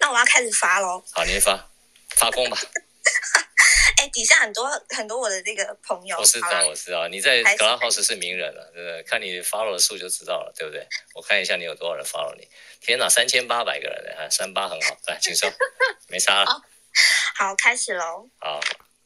[0.00, 1.00] 那我要开始发喽。
[1.12, 1.70] 好，你发，
[2.16, 2.58] 发功吧。
[3.96, 9.04] 哎，底下很多很多我的这个朋友，我知道，我知道，你在 Clubhouse 是名人了，对不对？
[9.04, 10.84] 看你 follow 的数就知道了，对不对？
[11.14, 12.48] 我看一下你有多少人 follow 你。
[12.80, 15.48] 天哪，三千八百个人啊，三八很好，来，请说，
[16.08, 16.62] 没差了。
[17.36, 18.28] 好，开始喽。
[18.40, 18.58] 好，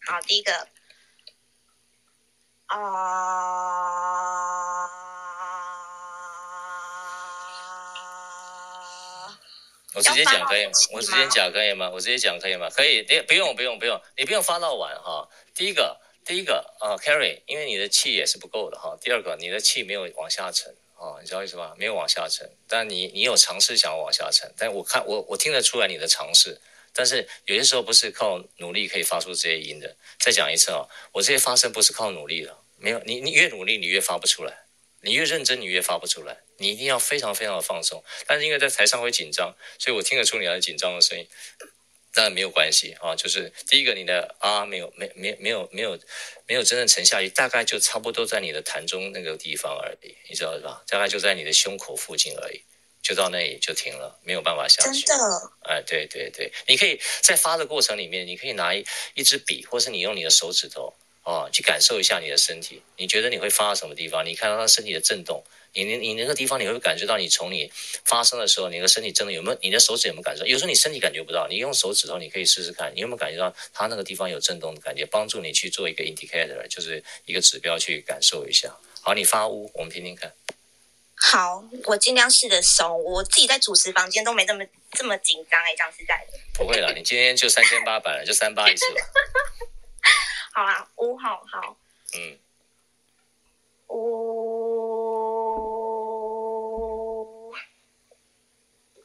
[0.07, 0.68] 好，第一个，
[2.68, 2.79] 啊、
[4.87, 4.98] uh。
[9.94, 10.72] 我直接讲可以吗？
[10.92, 11.90] 我直接讲可以吗？
[11.90, 12.68] 我直接讲可以吗？
[12.70, 15.29] 可以，你不用不用不用，你不用发到晚哈。
[15.55, 18.96] 第一个，第一个啊，Carrie，因为你的气也是不够的哈。
[19.01, 21.74] 第二个，你的气没有往下沉啊，你知道意思吧？
[21.79, 26.61] 没有往下沉，但你你有尝试想要往下沉，但我看我我听得出来你的尝试，
[26.92, 29.96] 但是有些时候不是靠努力可以发出这些音的。
[30.18, 34.64] 再讲一次啊，我这些发声不是靠努力的，没有，你你越努力你越发不出来。
[35.01, 36.37] 你越认真，你越发不出来。
[36.59, 38.05] 你一定要非常非常的放松。
[38.27, 41.27] 但是因为在台上会紧张，所以我听得出你的紧张的声音。
[42.14, 45.97] 当然没有关系啊，就是第一个你的啊没有没没没有没有
[46.47, 50.83] 没有真正沉下去，大概就差不多在你的痰中那个地方而已，你知道是吧？
[50.88, 52.61] 大概就在你的胸口附近而已，
[53.03, 55.03] 就到那里就停了，没有办法下去。
[55.03, 55.25] 真的？
[55.62, 60.94] 哎，对对对，你可以在发的过程里面，你可以拿一一支笔，或是你用你的手指头。
[61.23, 64.25] 啊，去感受一下你的身体，你觉得你会发到什么地方？
[64.25, 65.44] 你看到他身体的震动，
[65.85, 67.71] 你你你那个地方你会感觉到，你从你
[68.05, 69.59] 发生的时候，你的身体真的有没有？
[69.62, 70.45] 你的手指有没有感受？
[70.45, 78.77] 有时候你身体感觉不到，你用手指头你可以试试看，你有没有感觉到它那个地方有震动的感觉，帮助你去做一个 indicator，就是一个指标去感受一下。
[79.03, 80.33] 好，你发乌，我们听听看。
[81.14, 83.03] 好，我尽量试着松。
[83.05, 86.38] 我自己在主持房间都没这么这么紧张哎，讲实在的。
[86.55, 89.01] 不会了，你今天就三千八百了，就三八一次吧。
[90.55, 91.77] 好啦，五好好。
[92.14, 92.38] 嗯。
[93.88, 94.68] 呜，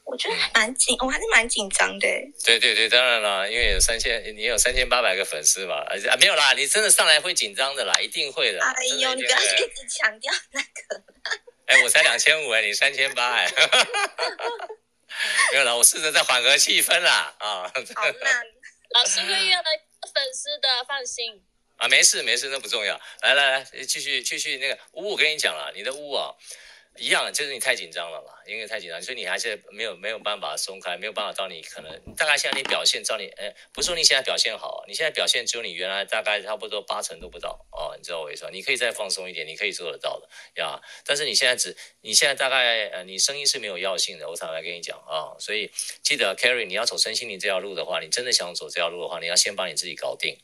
[0.04, 2.06] 我觉得还蛮紧，我还是蛮紧张的。
[2.44, 8.62] 对对对，当然啦，因为有三千，你有三千八百个粉丝嘛，啊没有啦，你真的上来会紧张的啦，一定会的。
[8.62, 11.02] 哎呦，你不要一直强调那个。
[11.66, 13.50] 哎，我才两千五哎，你三千八哎，
[15.52, 17.72] 没有啦，我试着在缓和气氛啦啊。
[17.94, 18.46] 好难，
[18.94, 21.42] 老师会越来越多粉丝的，放心。
[21.76, 23.00] 啊，没事没事，那不重要。
[23.22, 26.30] 来来来，继续继续那个呜，我跟你讲了，你的呜啊。
[27.00, 38.50] 一样，就是你太紧张了嘛，因为太紧张，所以你还是没有没有办法松开，没有办法到你可能大概现在你表现，照你呃，不是说你现在表现好，你现在表现只有你原来大概差不多八成都不到哦，你知道我意思吗？
[38.52, 40.28] 你可以再放松一点，你可以做得到的
[40.62, 40.80] 呀。
[41.04, 45.68] 但是你现在只，你现在大概呃，你声音是没有药性的，我坦白跟你讲啊，所以
[46.00, 50.38] 记得 Carry，你要走身心灵这条路的话，你真的想走这条路的话，你要先把你自己搞定，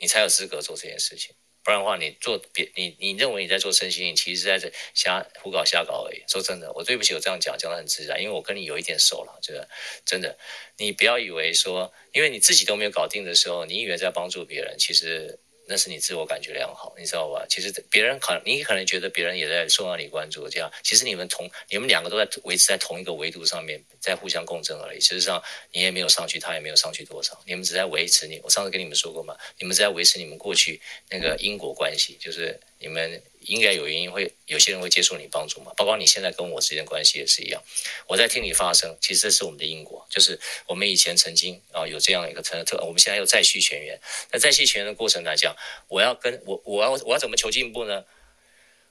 [0.00, 1.34] 你才有资格做这件事情。
[1.64, 6.22] 不然的话，你做别你你认为你在做身心灵，其实是在这瞎胡搞瞎搞而已。
[6.26, 9.68] 说真的，我对不起，我这样讲讲的很自然，因为我跟你有一点熟了，这个
[10.04, 10.36] 真的，
[10.78, 15.38] 你不要以为说，因为你自己都没有搞定的时候，你以为在帮助别人，其实。
[15.66, 17.46] 那是你自我感觉良好，你知道吧？
[17.48, 25.00] 其实别人可能你可能觉得别人也在受到你关注，这样其实你们同你们两个都在维持在同一个维度上面，在互相共振而已。
[25.00, 28.40] 事实上，你也没有上去，他也没有上去多少，你们只在维持你。
[28.42, 33.22] 我上次跟你们说过嘛，你们只在维持你们过去那个因果关系，就是你们。
[33.46, 37.62] 应该有原因会有些人会接受你帮助嘛，包括你现在跟我之间关系也是一样。
[38.06, 44.00] 我在听你发声，其实这是我们的因果，就是我们以前曾经啊有这样一个特特，我们现在又再续前缘。
[44.30, 45.56] 那再续前缘的过程来讲，
[45.88, 48.04] 我要跟我我要我要怎么求进步呢？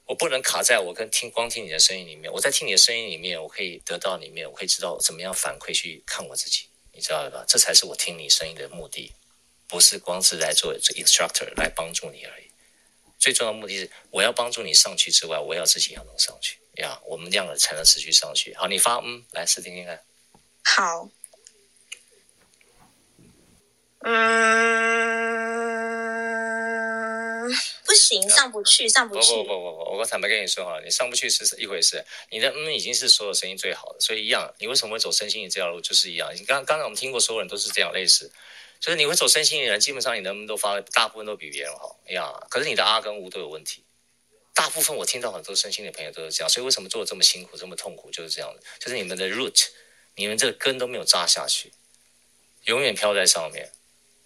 [0.05, 7.45] 我不能卡在我跟听光听你的声音里面，我在听你的声音里面，我可以得到里面，我可以知道怎么样反馈去看我自己，你知道吧？
[7.47, 9.13] 这才是我听你声音的目的，
[9.69, 12.50] 不是光是来做 instructor 来帮助你而已。
[13.21, 16.99] 最重要的目的是，我要帮助你上去之外，我要自己要能上去呀。
[17.05, 18.55] 我们这样的才能持续上去。
[18.55, 20.03] 好，你发嗯，来试听听看。
[20.63, 21.07] 好。
[24.03, 24.11] 嗯，
[27.85, 29.35] 不行，上不去，上不去。
[29.35, 32.03] 不不不不不，我刚才没跟你说哈，你上不去是一回事。
[32.31, 34.51] 你的嗯已经是所有声音最好的，所以一样。
[34.57, 36.33] 你为什么会走身心灵这条路，就是一样。
[36.35, 38.31] 你刚刚才我们听过，所有人都是这样类似。
[38.81, 42.33] 就是你会走身心灵的人，基本上你能不能都发，大部分都比别人好呀。
[42.49, 43.83] 可是你的阿跟乌都有问题，
[44.55, 46.49] 大部分我听到很多身心的朋友都是这样。
[46.49, 48.61] 所以为什么做的这么辛苦，这么痛苦，就是这样的。
[48.79, 49.67] 就是你们的 root，
[50.15, 51.71] 你们这个根都没有扎下去，
[52.63, 53.71] 永远飘在上面，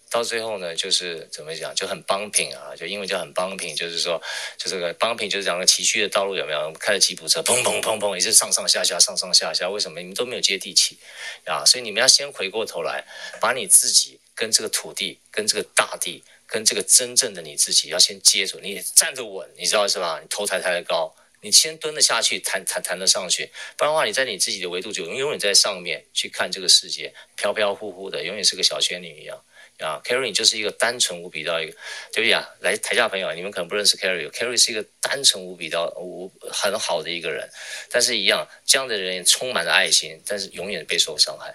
[0.08, 4.18] 到最后呢，就是怎么讲，就很 bumping 啊，就英文叫很 bumping，就是说，
[4.56, 6.72] 就这个 bumping 就是讲个崎岖的道路有没有？
[6.72, 9.68] 开着吉普车，砰砰砰砰，也是上上下下，上上下下。
[9.68, 10.98] 为什么你们都没有接地气
[11.44, 11.62] 啊？
[11.66, 13.04] 所以你们要先回过头来，
[13.38, 14.18] 把你自己。
[14.36, 20.20] 跟这个土地，跟这个大地，跟这个真正的你自己，要先接住，你站得稳，你知道是吧？
[20.22, 23.50] 你头抬抬得高，你先蹲得下去，弹弹弹得上去。
[23.78, 29.42] 不然的话，你在你自己的维度就永远在上面去看这个世界，飘飘忽忽的，永远是个小仙女一样
[29.78, 29.98] 啊。
[30.04, 31.72] Carry 就是一个单纯无比到一个，
[32.12, 32.46] 对不对啊？
[32.60, 37.48] 来台下朋友，你们可能不认识 Carry，Carry 是一个单纯无比到无很好的一个人，
[37.90, 41.54] 但是一样这样的人也充满了爱心，但是永远备受伤害。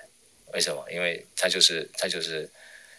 [0.53, 0.83] 为什么？
[0.91, 2.49] 因为他就是他就是。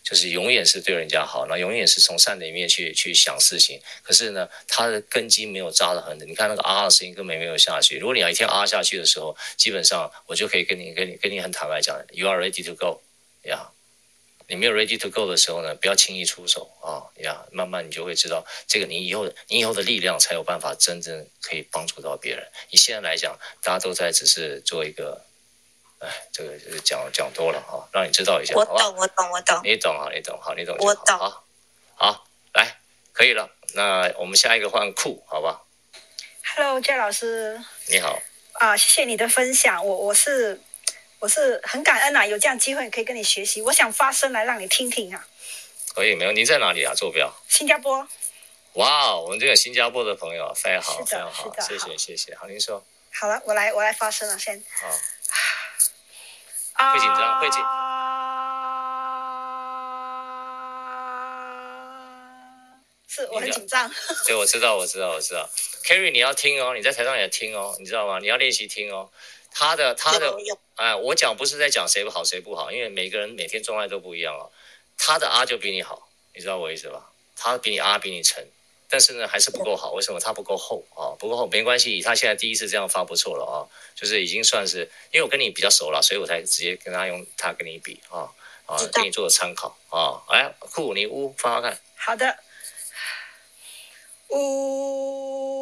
[0.02, 3.80] 就是永远是对人家好，那永远是从善的一面去去想事情。
[4.02, 6.26] 可是呢，他的根基没有扎得很的。
[6.26, 7.98] 你看那个啊的声音根本没有下去。
[7.98, 13.00] 如果你要一天啊下去的时候，基本上我就可以跟你跟你跟你很坦白讲，You are ready to go，
[13.44, 13.70] 呀、
[14.48, 22.44] 你没有 ready to go 的时候呢，不要轻易出手啊，呀、慢慢你就会知道，这个你以后你以后的力量才有办法真正可以帮助到别人。
[22.70, 25.24] 你现在来讲，大家都在只是做一个。
[26.02, 31.44] 哎，这个讲讲多了哈，让你知道一下，我懂，我懂，我懂，你懂啊，你懂，好，你懂，我懂，好，
[31.94, 32.76] 好，来，
[33.12, 35.62] 可以了，那我们下一个换酷，好吧
[36.56, 38.20] ？Hello，Jack 老师，你好，
[38.54, 40.60] 啊，谢谢你的分享，我我是
[41.20, 45.24] 我是很感恩啊，有这样机会可以跟你学习，我想发声来让你听听啊。
[45.94, 46.92] 可以，没有，您在哪里啊？
[46.96, 47.32] 坐标？
[47.46, 48.08] 新加坡。
[48.72, 52.84] 哇，我们这个新加坡的朋友非常好，是的，非常好，是的，谢谢，谢谢，好，您说。
[53.12, 54.60] 好了，我来，我来发声了，先。
[54.80, 54.88] 好。
[56.90, 57.62] 会紧张，会紧。
[63.08, 63.90] 是我很紧张。
[64.26, 65.48] 对，我知道，我知道，我知道。
[65.84, 68.18] Kerry，你要听哦，你在台上也听哦，你知道吗？
[68.18, 69.10] 你要练习听哦。
[69.50, 70.34] 他的他的，
[70.76, 74.50] 哎，我讲不是在讲谁不好谁不好，因为每个人每天状态都不一样哦。
[74.96, 77.10] 他的啊就比你好，你知道我意思吧？
[77.36, 78.46] 他比你啊比你沉，
[78.92, 79.92] 但是呢还是不够好。
[79.92, 80.20] 为什么？
[80.20, 82.02] 它不够厚啊，不够厚没关系。
[82.02, 83.64] 他现在第一次这样发不错了啊，
[83.94, 84.80] 就是已经算是，
[85.10, 88.28] 因为我跟你比较熟了，所以我才直接跟他用他跟你比啊
[88.66, 90.20] 啊，给你做个参考啊。
[90.28, 91.80] 哎，酷，你呜发发看。
[91.96, 92.36] 好的，
[94.28, 95.61] 呜。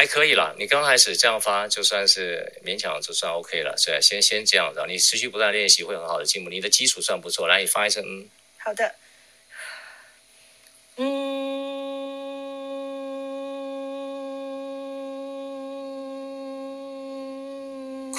[0.00, 3.76] 还可以了，你刚开始这样发就算是勉强，就算 OK 了。
[3.76, 6.48] 是先先这样子，你持续不断练习会很好的进步。
[6.48, 8.26] 你的基础算不错，来，你发一声嗯。
[8.56, 8.94] 好的。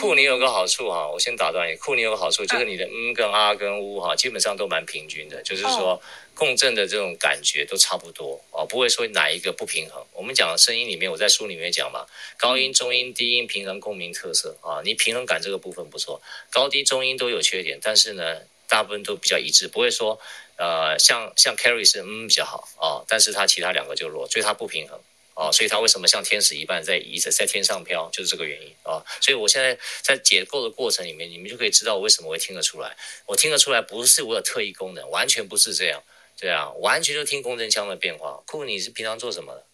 [0.02, 1.76] 酷，你有个好处哈，我先打断你。
[1.76, 6.02] 库，你有个好处，就是你的嗯跟啊跟呜哈，基本上都蛮平均的，就是说。
[6.34, 10.04] 共振的这种感觉都差不多哦，不会说哪一个不平衡。
[10.12, 20.20] 我们讲声音里面，我在书里面讲嘛，高音、中音、低音平衡共鸣特色啊，你平衡感这个部分不错，高低中音都有缺点，但是呢，大部分都比较一致，不会说
[20.56, 25.00] 呃像像 Carry 是嗯比较好啊，但是他其他两个就弱，所以他不平衡
[25.42, 29.02] 啊，所以他为什么像天使一般在一直在天上飘，就是这个原因啊。
[29.20, 36.04] 所以我现在在解构的过程里面，你们就可以知道我为什么会听得出来，我听得出来不是我有特异功能，完全不是这样。
[36.40, 38.42] 对啊，完全就听共振腔的变化。
[38.46, 39.66] 酷，你是平常做什么的？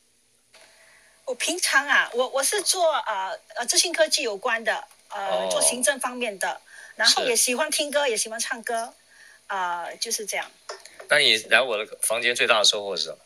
[1.26, 6.62] 我平常啊，我我是做呃呃资讯科技有关的，呃、哦、做行政方面的，
[6.96, 8.94] 然后也喜欢听歌，也喜欢唱歌，
[9.48, 10.50] 啊、呃，就是这样。
[11.10, 13.18] 那你来我的房间最大的收获是什么？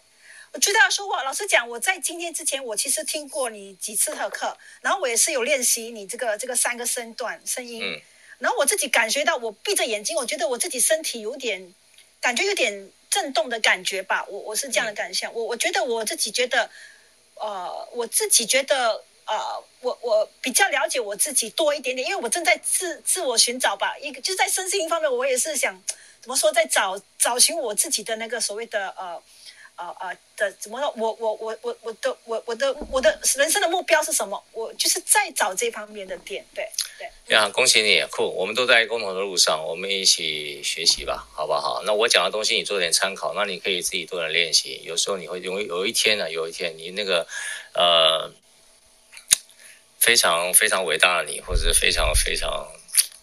[0.54, 8.02] 我最大的收获，老实讲，我在今天之前，我其实听过你几次的课，然后我也是有练习你这个这个三个声段声音，嗯、
[8.39, 11.74] 然后我自己感觉到，我闭着眼睛，我觉得我自己身体有点
[12.20, 12.91] 感觉有点。
[13.12, 16.70] 震动的感觉吧，我我是这样的感想，我我觉得我自己觉得，
[17.36, 25.78] 呃，我自己觉得，呃，我我比较了解我自己多一点点，因为我正在自自我寻找吧，一个就是在身心方面，我也是想
[26.22, 29.22] 怎么说，在找找寻我自己的那个所谓的呃。
[29.76, 30.94] 啊啊的怎么说？
[30.98, 34.42] 我我我我我的我我的我的人生的目标是什么？
[34.52, 36.68] 我就是在找这方面的点，对
[36.98, 37.10] 对。
[37.36, 38.24] 呀，恭喜你，酷！
[38.28, 41.82] 我们都在共同的路上，我们一起学习吧，好不好？
[41.86, 44.82] 那我讲的东西你做点参考，那你可以自己多点练习。
[44.84, 47.26] 有时候你会有有一天呢，有一天你那个
[47.74, 48.32] 呃
[50.00, 52.68] 非常非常伟大的你，或者非常非常。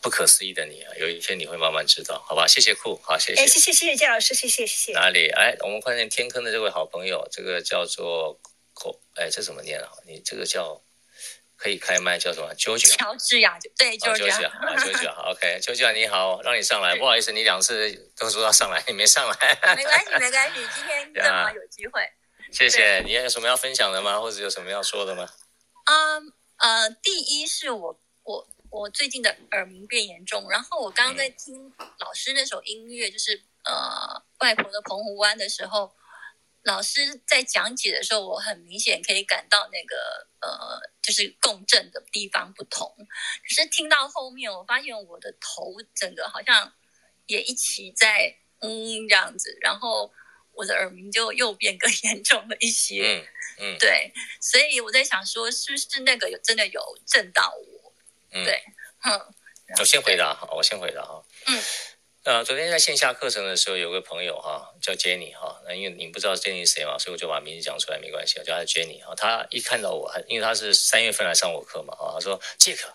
[0.00, 2.46] 不可思议的你啊，有一天你会慢慢知道，好吧？
[2.46, 3.42] 谢谢酷，好，谢谢。
[3.42, 4.92] 哎，谢谢谢谢谢老师，谢谢谢谢。
[4.92, 5.28] 哪里？
[5.30, 8.40] 哎，我们看见天坑的这位好朋友，这个叫做
[8.74, 9.88] 口，哎，这怎么念啊？
[10.06, 10.80] 你这个叫
[11.56, 12.90] 可以开麦，叫什么？Georgia。
[12.96, 14.46] 乔治亚，对，Georgia。
[14.48, 19.58] 啊，Georgia， 好，OK，Georgia 你好，让你上来，不好意思，你两次都说要上来，你没上来。
[19.76, 22.02] 没关系，没关系，今天正好有机会。
[22.52, 24.20] 谢谢，你有什么要分享的吗？
[24.20, 25.28] 或者有什么要说的吗？
[25.86, 28.00] 嗯呃，第一是我
[28.70, 28.88] 我。
[28.90, 35.94] 最近的耳鸣变严重，然后我刚刚在听老师那首音乐，就是呃外婆的澎湖湾的时候，
[36.62, 42.92] 老师在讲解的时候，我很明显可以感到那个呃就是共振的地方不同。
[42.98, 46.72] 可是听到后面，我发现我的头整个好像
[47.26, 50.12] 也一起在嗯这样子，然后
[50.52, 53.02] 我的耳鸣就又变更 严重了一些。
[53.04, 53.26] 嗯
[53.60, 57.77] 嗯，对，所以我在想说，是不是那个有真的有震到我？
[58.32, 58.62] 嗯，对，
[59.04, 59.20] 嗯，
[59.78, 61.62] 我先回答哈，我先回答哈，嗯，
[62.24, 69.14] 呃，昨天在线下课程的时候，有个朋友哈，叫 Jenny 哈，那因为你不知道 Jenny 是谁嘛，所以我就把名字讲出来，没关系，我叫他 Jenny 哈。
[69.14, 72.92] 他一看到我，因为他是三月份来上我课嘛，啊，他说杰克，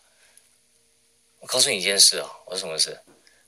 [1.40, 3.00] 我告诉你一件事啊，我说什么事？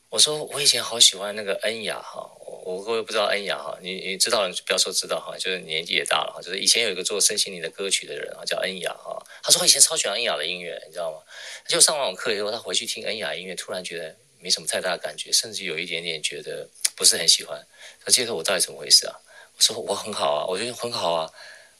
[0.09, 2.31] 我说我以前好喜欢那个恩雅哈。
[2.63, 6.41] 我各位不知道恩雅哈，你你知道，不要说知道哈，就是年纪也大了哈。
[6.41, 9.23] 就是以前有一个做身心灵的歌曲的人啊，叫恩雅哈。
[9.45, 11.19] 他说他以前超喜欢恩雅的音乐，你知道吗？
[11.67, 17.63] 就上完我课以后，他回去听恩雅音乐，突然觉得没什么太大的感觉，甚至有一点点觉得不是很喜欢。
[18.03, 19.15] 他接着，我到底怎么回事啊？
[19.55, 21.31] 我说我很好啊，我觉得很好啊。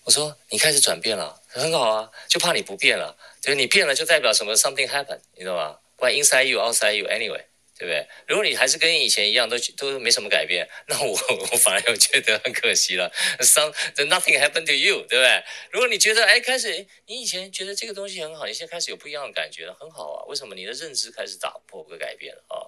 [0.03, 3.17] 我说你开始转变了，很好啊，就怕你不变了。
[3.41, 7.43] 就是你变了，就代表什么？Something happened，你知道吗不管 inside you, outside you, anyway。
[7.77, 8.07] 对不对？
[8.27, 13.11] 如果你还是跟以前一样，都都没什么改变，那我我反而又觉得很可惜了。
[13.39, 13.71] Some
[14.07, 15.43] nothing happened to you，对不对？
[15.71, 20.25] 如果你觉得哎，开始你以前觉得这个东西很好，你现在开始有不一样的感觉了，很好啊。
[20.27, 20.55] 为什么？
[20.55, 22.63] 你的认知开始打破和改变了啊？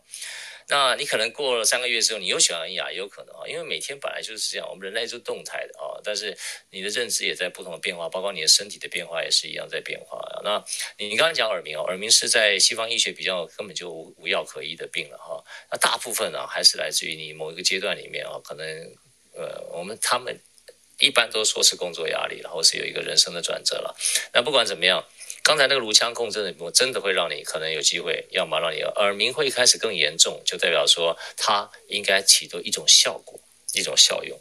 [0.70, 3.48] 那你可能过了三个月之后，你又喜欢恩雅，也有可能啊。
[3.48, 5.96] 因为每天本来就是这样，我们人类是动态的啊。
[6.04, 6.38] 但是
[6.72, 10.18] 你的认知也在不同的变化，包括你的身体的变化也是一样在变化。
[10.18, 10.42] 了。
[10.44, 10.64] 那
[10.98, 15.42] 你刚刚讲耳鸣哦，耳鸣是在西方医学比较根本就无无药可医的病了哈。
[15.72, 18.66] 那大部分呢、啊，还是来自于你某一个阶段里面啊，可能
[19.34, 20.38] 呃，我们他们
[21.00, 23.96] 一般都说是工作压力，然后是有一个人生的转折了。
[24.34, 25.06] 那不管怎么样，
[25.48, 33.40] 刚才那个颅腔共振的，我真的会让你可能有机会，要么让你耳鸣会开始更严重，就代表说它应该起到一种效果，
[33.72, 34.38] 一种效用。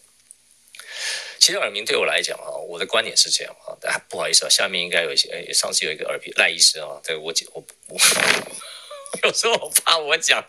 [1.38, 8.00] 其实耳鸣对我来讲啊，我的观点是这样啊，但不好意思啊，下面应该有一些，诶，上次有一个耳鼻赖医师啊，对我我我，
[9.22, 10.44] 有时候我怕我讲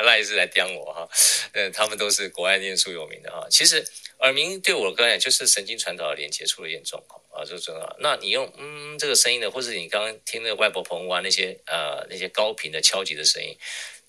[0.00, 1.08] 赖医师来刁我哈，
[1.54, 3.46] 嗯，他们都是国外念书有名的哈。
[3.50, 3.82] 其实
[4.20, 7.96] 耳鸣对我的观点就是神经传导的连接出了一点状况啊，就这样。
[7.98, 13.56] 那你用嗯这个声音的，或者你刚刚听那个外婆澎湖湾那些呃那些高频的敲击的声音。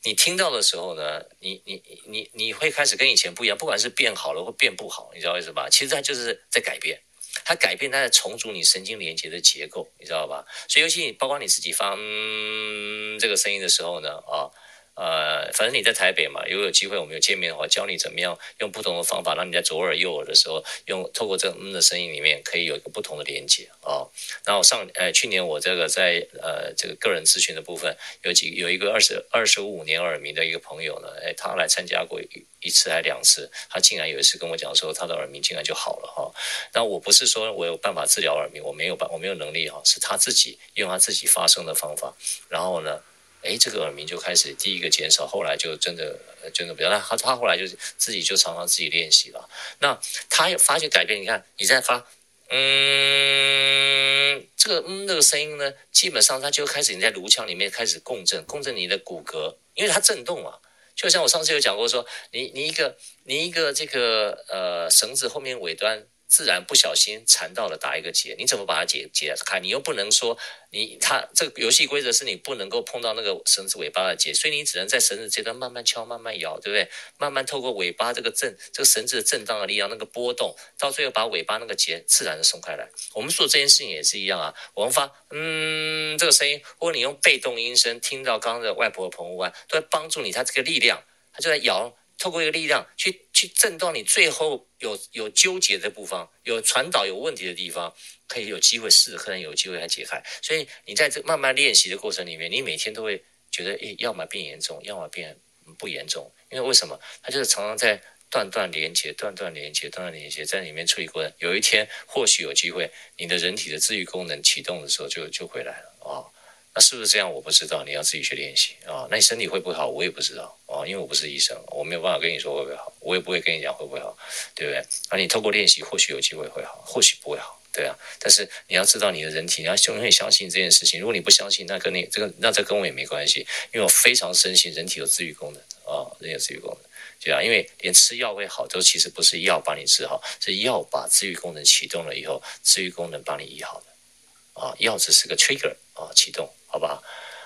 [0.04, 5.68] 你听到的时候呢，你你你你会开始跟以前不一样，不管是变好了或变不好，你知道为什么吧？
[5.70, 7.02] 其实它就是在改变，
[7.44, 10.46] 它改变，它在重组你神经连接的结构，你知道吧？
[10.70, 14.52] 所以尤其你包括你自己发嗯这个声音的时候呢，啊。
[14.96, 24.08] 呃，反正你在台北嘛，如果有机会我们有见面的话，教你怎么样用不同的方法，让你在左耳右耳的时候，用透过这个嗯的声音里面，可以有一个不同的连接啊。
[24.46, 27.94] 然后上呃去年我这个在呃这个个人咨询的部分，
[28.24, 32.22] 有几有一个二十二十五年耳鸣的一个朋友呢，哎，他来参加过
[32.62, 36.32] 一次还两次，他竟然有一次跟我讲说他的耳鸣竟然就好了哈。
[36.74, 42.14] 那我不是说我有办法治疗耳鸣，我没有办我没有能力哈，是他自己用他自己发声的方法，
[42.48, 43.02] 然后呢。
[43.46, 46.20] 哎，这个耳鸣就开始第一个减少，后来就真的
[46.54, 46.90] 真的比较。
[46.90, 49.50] 那他他后来就是自己就常常自己练习了。
[49.80, 49.98] 那
[50.30, 52.06] 他发觉改变，你看你在发，
[52.50, 60.58] 嗯，这个嗯那个声音呢，基本上它就开始你在颅腔里面开始共振，共振你的骨骼，因为它震动嘛。
[60.96, 66.08] 就像我上次有讲过说，你你一个你一个这个呃绳子后面尾端。
[66.28, 69.60] 自然不小心缠到了打一个结，你怎么把它解解开？
[69.60, 70.38] 你又不能说
[70.72, 76.90] 你它这个游戏规则是你不能够碰到那个绳子尾巴的结，所以你只能在绳子这端慢慢敲、慢慢摇，对不对？
[77.18, 82.90] 慢慢透过尾巴这个震这个绳子的震荡的力量，那个波动，到最后把尾巴那个结自然的松开来。
[83.14, 91.96] 我们做这件事情也是一样啊，我们发嗯这个声音，或者你用被动音声听到刚刚的外婆的澎湖湾，都在帮助你，它这个力量，它就在摇。
[92.18, 97.94] 透过一个力量去去震动你最后有有纠结的部分，有传导有问题的地方，
[98.28, 100.22] 可以有机会试可能有机会来解开。
[100.42, 105.38] 所以你在这慢慢练习的过程里面，你每天都会觉得，诶，要么变严重，要么变
[105.78, 106.32] 不严重。
[106.50, 107.00] 因为为什么？
[107.22, 111.32] 它就是常常在断断连接、断断连接、断断连接，在里面处理过程。
[111.40, 115.98] 有一天或许有机会，你的人体的自愈功能启动的时候就就回来了。
[116.00, 116.32] 哦
[116.76, 117.32] 那是不是这样？
[117.32, 119.08] 我不知道，你要自己去练习啊。
[119.10, 119.88] 那你身体会不会好？
[119.88, 124.18] 我也不知道啊，因为我不是医生，我没有办法跟你说会不会好，我也不会跟你讲会不会好，
[124.54, 124.86] 对不对？
[125.10, 127.98] 那你透过练习，或许有机会会好，或许不会好，对啊。
[128.20, 131.00] 但是你要知道你的人体，你要永远相信这件事情。
[131.00, 136.90] 如果你不相信，那跟你这个，那这跟我也没关系，因为我非常深信人体有自愈功能啊，人有自愈功能，
[137.22, 137.42] 对啊。
[137.42, 144.76] 因为连吃药会好，都其实不是药把你治好，是药把自愈功能启动了以后，自愈功能帮你医好的啊。
[144.80, 146.52] 药只是个 trigger 啊，启动。
[146.76, 147.02] 好不好？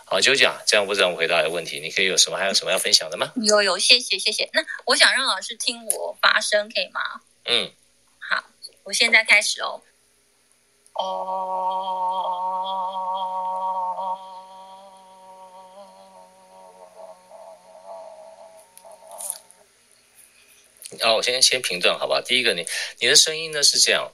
[0.06, 3.32] 好，就讲这样，不知道我回答的问题，你可以有什么，还有什么要分享的吗？
[3.36, 4.50] 有有，谢谢谢谢。
[4.54, 7.00] 那我想让老师听我发声，可以吗？
[7.46, 7.72] 嗯，
[8.18, 8.44] 好，
[8.86, 9.84] 我现在开始哦。
[10.96, 11.06] 哦。
[21.04, 22.20] 哦，我先先评断，好吧？
[22.26, 22.66] 第一个，你
[22.98, 24.12] 你的声音呢是这样，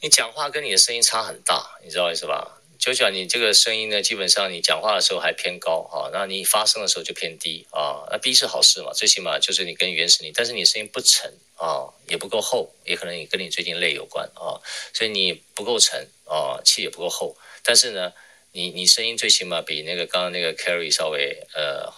[0.00, 2.55] 你讲话跟你的声音差很大，你知道意思吧？
[2.78, 8.06] 九九你这个声音呢，基本上你讲话的时候还偏高啊，那你发声的时候就偏低啊。
[8.10, 14.60] 那低是好事嘛，最起码就是你跟原始你，但是你声音不沉啊，也不够厚，也可能也跟你最近累有关啊，
[14.92, 17.36] 所以你不够沉啊，气也不够厚。
[17.62, 18.12] 但是呢，
[18.52, 21.92] 你你声音最起码比那个刚刚那个 Carry 稍微呃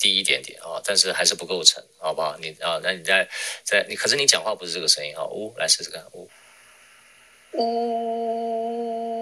[0.00, 2.36] 低一点点啊，但是还是不够沉，好不好？
[2.38, 3.28] 你啊，那你在
[3.64, 6.30] 在你，可是你讲话不是这个声音啊，呜，来试试看，呜。
[7.58, 9.15] 呜，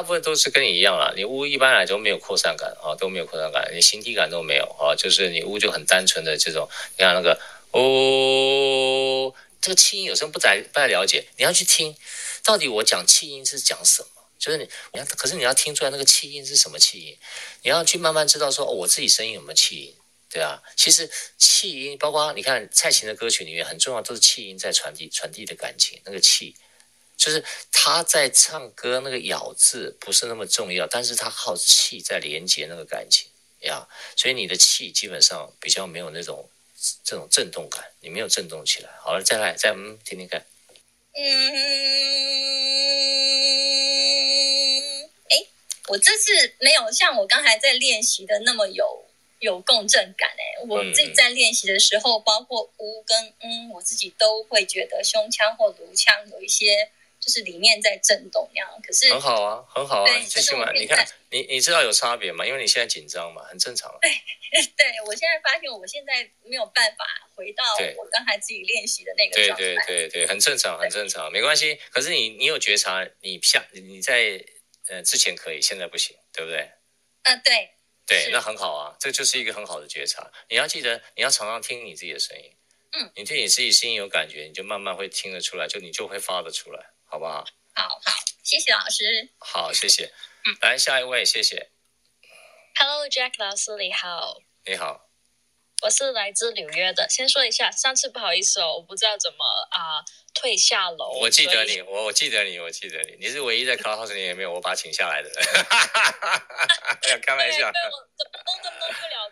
[0.00, 1.12] 大部分都是跟你一样啦。
[1.14, 6.66] 你呜一般来说没有扩散感啊，都没有扩散感，你形体感都没有啊，就是你呜就很单纯的这种。
[6.96, 7.38] 你看那个
[7.74, 11.94] 呜，这个气音有时候不太不太了解，你要去听，
[12.42, 14.08] 到底我讲气音是讲什么？
[14.38, 17.18] 就是你，你要可是你要听出来那个气音是什么气音，
[17.60, 19.94] 你要去慢慢知道说，哦，我自己声音有没有气音。
[20.30, 26.00] 对啊，其实气音包括你看蔡琴的歌曲里面很重要，都是气音在传递传递的感情。
[26.06, 26.56] 那个气，
[27.20, 33.28] 就是他在唱歌那个咬字不是那么重要，但是他靠气在连接那个感情
[33.60, 33.86] 呀。
[34.16, 36.48] 所以你的气基本上比较没有那种
[37.04, 38.88] 这种震动感，你没有震动起来。
[39.02, 40.46] 好了，再来，再嗯，听听看。
[41.12, 41.20] 嗯，
[45.28, 45.44] 哎，
[45.88, 49.04] 我这次没有像我刚才在练习的那么有
[49.40, 50.64] 有共振感哎。
[50.66, 56.90] 我自己在练习的时候，包括呜跟嗯，我自己都会觉得胸腔或颅腔有一些。
[57.20, 62.46] 就是里面在震动那样，可是很好啊，很好啊，最起码你看，你你知道有差别吗？
[62.46, 63.94] 因为你现在紧张嘛，很正常。
[64.00, 64.10] 对，
[64.76, 67.04] 对我现在发现，我现在没有办法
[67.34, 67.62] 回到
[67.96, 69.64] 我刚才自己练习的那个状态。
[69.64, 71.78] 对对对对，很正常，很正常，没关系。
[71.90, 74.42] 可是你你有觉察，你下你在
[74.88, 76.60] 呃之前可以，现在不行，对不对？
[77.24, 77.70] 嗯、呃，对。
[78.06, 80.32] 对，那很好啊，这就是一个很好的觉察。
[80.48, 82.50] 你要记得，你要常常听你自己的声音。
[82.98, 83.12] 嗯。
[83.14, 86.86] 你对你自己声音有感觉，你就慢慢会听得出来，就你就会发得出来。
[87.10, 87.44] 好不好？
[87.74, 88.12] 好好，
[88.44, 89.30] 谢谢老师。
[89.38, 90.12] 好，谢谢。
[90.44, 91.72] 嗯，来下一位，谢谢。
[92.76, 94.38] Hello，Jack 老师，你好。
[94.64, 95.08] 你好，
[95.82, 97.08] 我是来自纽约的。
[97.10, 101.18] 先说一下，上次不好意思哦，我不知道怎么啊、呃、退下楼。
[101.18, 105.36] 我记得你，我我记得你，我记得你，你是唯一在 Clubhouse 里面我把他请下来的人。
[107.02, 107.58] 没有开玩笑。
[107.58, 109.28] 对，我怎么动都动不了。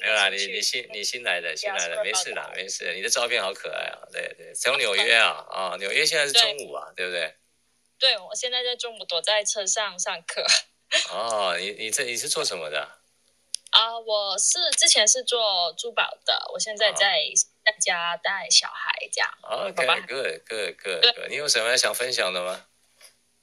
[0.00, 2.92] 没有啦，你你新你新来的新来的，没事啦，没事。
[2.94, 7.34] 你的照片好可爱啊，对对，从纽约啊啊，纽约现在是中午啊，对不对？
[7.98, 10.44] 对，我现在在中午躲在车上上课。
[11.10, 12.80] 哦，你你这你是做什么的？
[13.70, 17.18] 啊，我是之前是做珠宝的，我现在在
[17.64, 19.30] 在家带小孩这样。
[19.42, 22.66] OK，good good good，你有什么想分享的吗？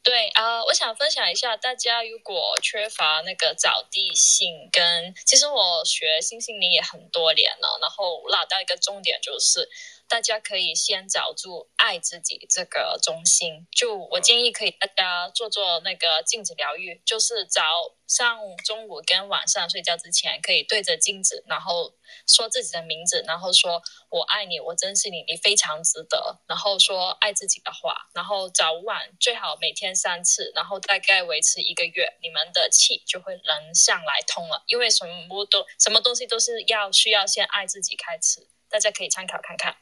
[0.08, 9.70] 对啊、我想分享一下，大家如果缺乏那个找地性跟，其实我学心性灵也很多年了，然后拉到一个重点就是。
[10.10, 17.62] 大家可以先找住爱自己这个中心，就我建议可以大家做做那个镜子疗愈，就是早
[18.08, 21.94] 上、中午跟晚上睡觉之前，可以对着镜子，然后
[22.26, 39.76] 说自己的名字，然后说我爱你，我珍惜你，你非常值得，然后说爱自己的话，然后早晚最好每天三次，然后大概维持一个月，你们的气就会能上来通了，因为什么都什么东西都是要需要先爱自己开始，大家可以参考看看。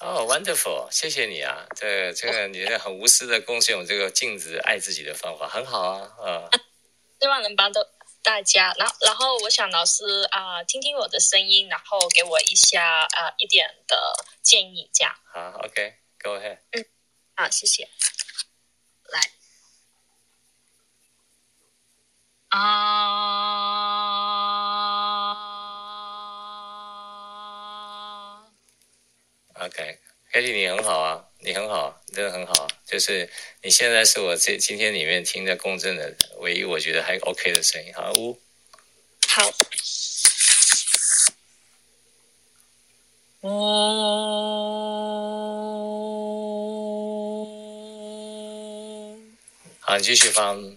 [0.00, 1.66] 哦、oh，wonderful，谢谢你啊！
[1.76, 6.10] 这这个你很无私的贡献我这个镜子爱自己的方法，很好啊！
[6.18, 6.50] 啊，
[7.20, 7.80] 希望能帮到
[8.20, 8.74] 大家。
[8.76, 13.96] 然后，然后我想老师啊、呃，听听我的声音，然后给我一下啊、呃、一点的
[14.42, 15.14] 建议，这样。
[15.32, 16.58] 好，OK，Go ahead。
[16.72, 16.84] 嗯，
[17.36, 17.88] 好，谢谢。
[19.08, 19.20] 来，
[22.48, 22.93] 啊。
[29.64, 32.68] OK，Katie，你很好啊，你很好，真的很好。
[32.86, 33.30] 就是
[33.62, 37.94] 你现在是我这今天里面听的共振的唯一，我觉得还 OK 的声音。
[37.94, 38.38] 好，呜，
[39.26, 39.50] 好。
[43.40, 43.50] 嗯，
[49.80, 50.76] 好，你继续放。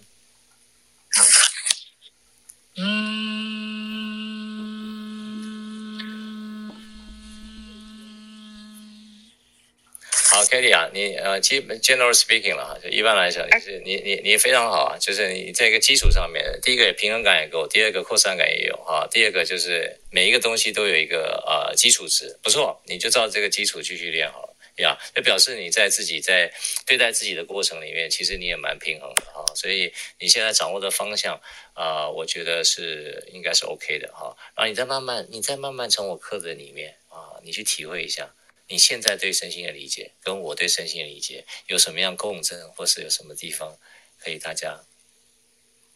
[10.48, 26.50] ，Katie 啊，你呃，基本 general speaking 了哈，就一般来讲，就是你你你非常好啊，就是你在一个基础上面，第一个平衡感也够，第二个扩散感也有啊，第二个就是每一个东西都有一个呃基础值，不错，你就照这个基础继续练好了呀，就表示你在自己在
[26.86, 31.40] 对待自己的过程里面，其实你也蛮平衡的哈，所以你现在掌握的方向
[31.74, 38.28] 啊、我觉得是应该是 OK 的哈，然后你再慢慢，你再慢慢从我课的里面啊，你去体会一下。
[38.68, 43.78] 你现在对身心的理解，跟我对身心的理解有什么样共振，或是有什么地方
[44.18, 44.84] 可以大家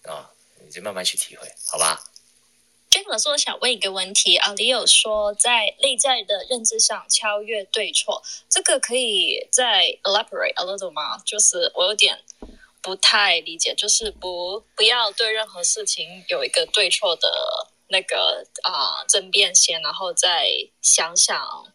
[0.04, 0.30] 啊，
[0.64, 2.02] 你就慢慢去体会，好吧
[2.88, 11.18] 金老师，我想问一个问题啊，你有说在内在的认知上超越对错，这个可以再 elaborate a little 吗？
[11.26, 12.22] 就是我有点
[12.80, 20.48] 不太理解，就是不不要对任何事情有一个对错的那个啊争辩先，然后再
[20.80, 21.72] 想想。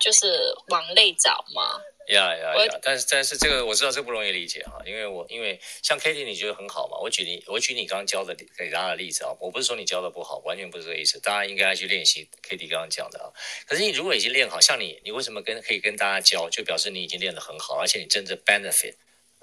[0.00, 1.80] 就是往内找吗？
[2.08, 2.78] 呀呀呀！
[2.82, 13.32] 但是但是这个我知道这不容易理解哈，因为我因为像 Kitty 你觉得很好嘛，我举你我举你刚刚教的给大家的例子啊，我不是说你教的不好，完全不是这个意思，大家应该去练习 Kitty 刚刚讲的啊。
[13.66, 18.96] 可是你如果已经练好，像你你为什么跟可以跟大家教，就表示你已经练得很好，而且你真的 benefit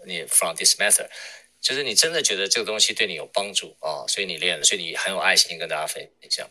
[0.05, 1.09] 你 from this method，
[1.59, 6.47] 就是你真的觉得这个东西对你有帮助啊，所以你练了，所以你很有爱心跟大家分享。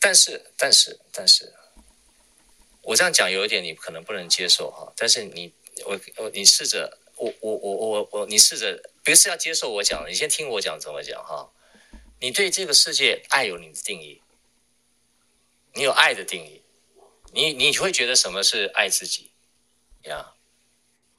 [0.00, 1.52] 但是但是但是。
[2.86, 5.52] 我这样讲有一点你可能不能接受哈，但是你
[5.84, 11.50] 我我你试着我我我我我你试着不是要接受我讲，你先听我讲怎么讲哈。
[12.20, 14.22] 你对这个世界爱有你的定义，
[15.74, 16.62] 你有爱的定义，
[17.32, 19.32] 你你会觉得什么是爱自己
[20.04, 20.32] 呀？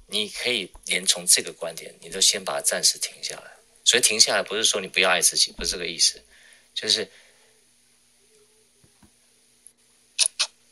[0.07, 3.51] 你可以连从这个观点，你都先把它暂时停下来。
[3.84, 6.24] 所以停下来不是说你不要爱自己，不是这个意思，
[6.74, 7.11] 就是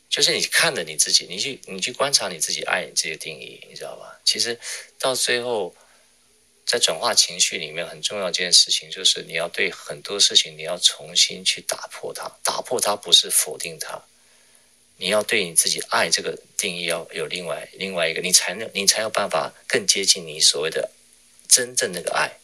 [0.08, 4.18] 就是你看着你自己，你去你去观察你自己爱你自己的定义，你知道吧？
[4.24, 4.58] 其实
[4.98, 5.74] 到最后，
[6.64, 14.02] 在转化情绪里面很重要一件事情，就是你要对很多事情你要重新去打破它，打破它不是否定它，
[14.96, 20.90] 你要对你自己爱这个定义要有另外另外一个，你才能你才有办法更接近你所谓的
[21.48, 22.38] 真正那个爱。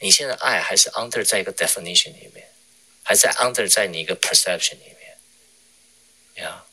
[0.00, 2.48] 你现在爱还是 under 在一个 definition 里面，
[3.02, 6.66] 还是 under 在你一个 perception 里面，呀？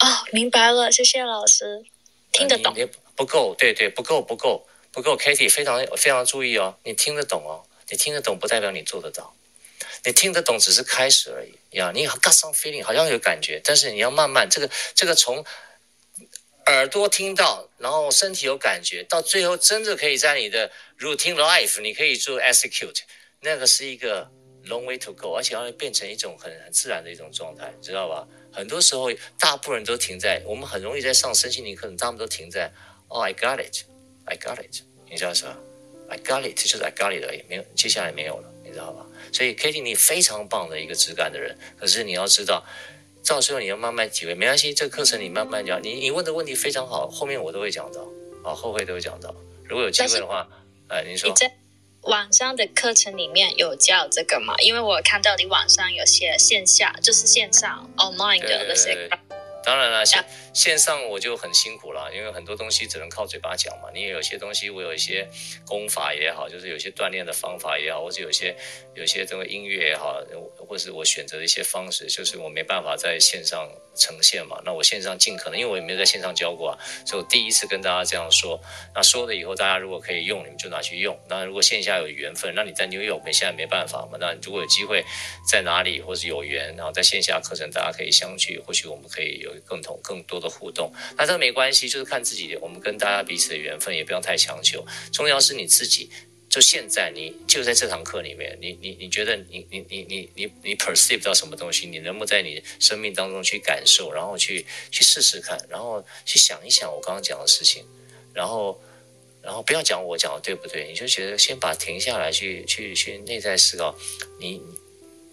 [0.00, 1.84] 哦，明白了，谢谢老师，
[2.32, 2.74] 听得懂。
[3.14, 9.34] 不够，对对，不够不够不够 Kitty 非常非常注意哦，你听得懂哦，你听得懂不代表你做得到，
[10.04, 11.90] 你听得懂只是开始而已呀。
[11.94, 15.44] 你 got some feeling 好像有感觉，但是你要慢慢这个这个从。
[16.68, 20.68] 耳朵听到，然后身体有感觉，到最后真的可以在你的
[20.98, 23.02] routine life，你可以做 execute，
[23.38, 24.28] 那个是一个
[24.64, 28.26] long way to go，而且要变成一种很很自然的一种状态，知道吧？
[28.56, 32.72] 很多时候，大部分人都停在，我们很容易在上身心灵课，大部分都停在
[33.08, 34.80] ，Oh I got it，I got it，
[35.10, 35.54] 你知道什么
[36.08, 39.04] ？I got it 就是 I got it 而已，没有，接下来没有了，你知道吧？
[39.30, 42.64] 所以 Kitty 你非常棒的一个质感的人，可是你要知道。
[43.28, 45.82] 到时候你要慢慢体会，没关系，这个课程你慢慢讲。
[45.82, 48.00] 你你问的问题非常好，后面我都会讲到，
[48.44, 49.34] 啊，后会都会讲到。
[49.64, 50.48] 如果有机会的话，
[50.88, 51.28] 哎，您说。
[51.28, 51.52] 你在
[52.06, 54.54] 网上的课程里面有教这个吗？
[54.58, 59.08] 因为我看到你网上有些线下，就是线上 online 的那些。
[59.64, 63.88] 当然了，线线上我就很辛苦了，因为很多东西只能靠嘴巴讲嘛。
[63.92, 65.28] 你也有些东西，我有一些
[65.66, 68.56] 功法也好，就是有些锻炼的方法也好，或者有些
[68.94, 70.22] 有些这个音乐也好，
[70.66, 74.62] 或是我选择的一些方式，就是我没办法在线上呈现嘛。
[74.64, 78.60] 那我线上尽可能，因为我也没有在线上教过啊，所以我第一次跟大家这样说。
[78.94, 81.18] 那说了以后，大家如果可以用，你们就拿去用。
[81.28, 84.16] 那如果线下有缘分，那你在纽约，我们现在没办法嘛。
[84.20, 85.04] 那如果有机会
[85.50, 89.52] 在哪里，或是有缘，然后在线下课程大家可以相聚，或许我们可以有。
[89.66, 92.54] 更同更多的互动，那这没关系，就是看自己。
[92.60, 94.86] 我们跟大家彼此的缘分，也不用太强求。
[95.12, 96.08] 重要是你自己，
[96.56, 101.86] 就现在，你就在这堂课里面，你你你觉得你你你你你你 perceive 到什么东西？
[101.86, 107.84] 你能不能在你生命当中去感受，然后去去试试看，然后去想一想我刚刚讲的事情，
[108.32, 108.80] 然后
[109.42, 110.88] 然后不要讲我讲的对不对？
[110.88, 113.94] 你就觉得先把停下来去，去去内在思考，
[114.40, 114.62] 你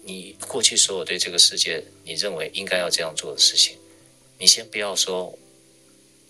[0.02, 3.78] 你过去所有对这个世界你认为应该要这样做的事情。
[4.36, 5.38] 你先不要说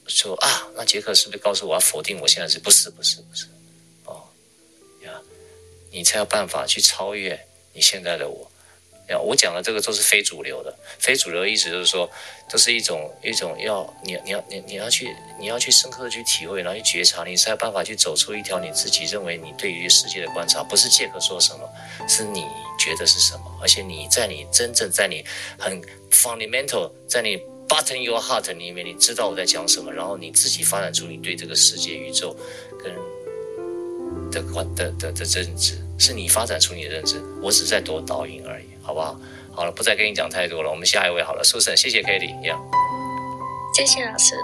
[0.06, 3.48] 说啊，那杰克是不是告诉我要否定我现在是不是不是不是，
[5.94, 8.50] 你才有办法去超越你现在的我。
[9.22, 12.10] 我讲的这个都是非主流的，非主流的意思就是说，
[12.50, 21.68] 都是一种一种要你你要你你要去你要去深刻的去体会，然后去觉察，你才有办法去走出一条你自己认为你对于世界的观察，不是借口说什么，
[22.08, 22.44] 是你
[22.78, 25.24] 觉得是什么，而且你在你真正在你
[25.58, 25.80] 很
[26.10, 27.40] fundamental 在你。
[27.66, 32.36] Button your heart 里面，你知道我在讲什么，然后你自己发展出你对这个世界、宇宙
[32.78, 32.94] 跟
[34.30, 39.16] 的观的的的真知，是你发展出你的认知，我只在多导引而已，好不好？
[39.52, 42.60] 好了，不再跟你讲太多了，我们下一位好了，Susan，谢谢 Katie，一样，
[43.74, 44.34] 谢谢老师。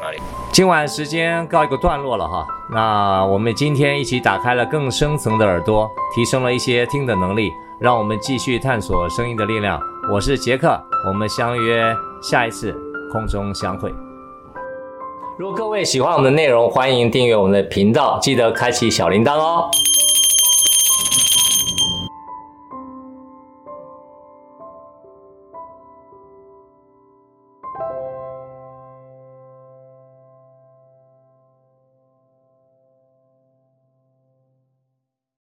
[0.00, 0.18] 哪里？
[0.52, 9.80] 今晚时间告一个段落了哈，那我们今天一起打开了更深层的耳朵，提升了一些听的能力，让我们继续探索声音的力量。
[10.10, 12.74] 我是杰克，我们相约下一次
[13.12, 13.90] 空中相会。
[15.38, 19.68] 如果各位喜欢我们的内容，欢迎订阅我们的频道，记得开启小铃铛哦。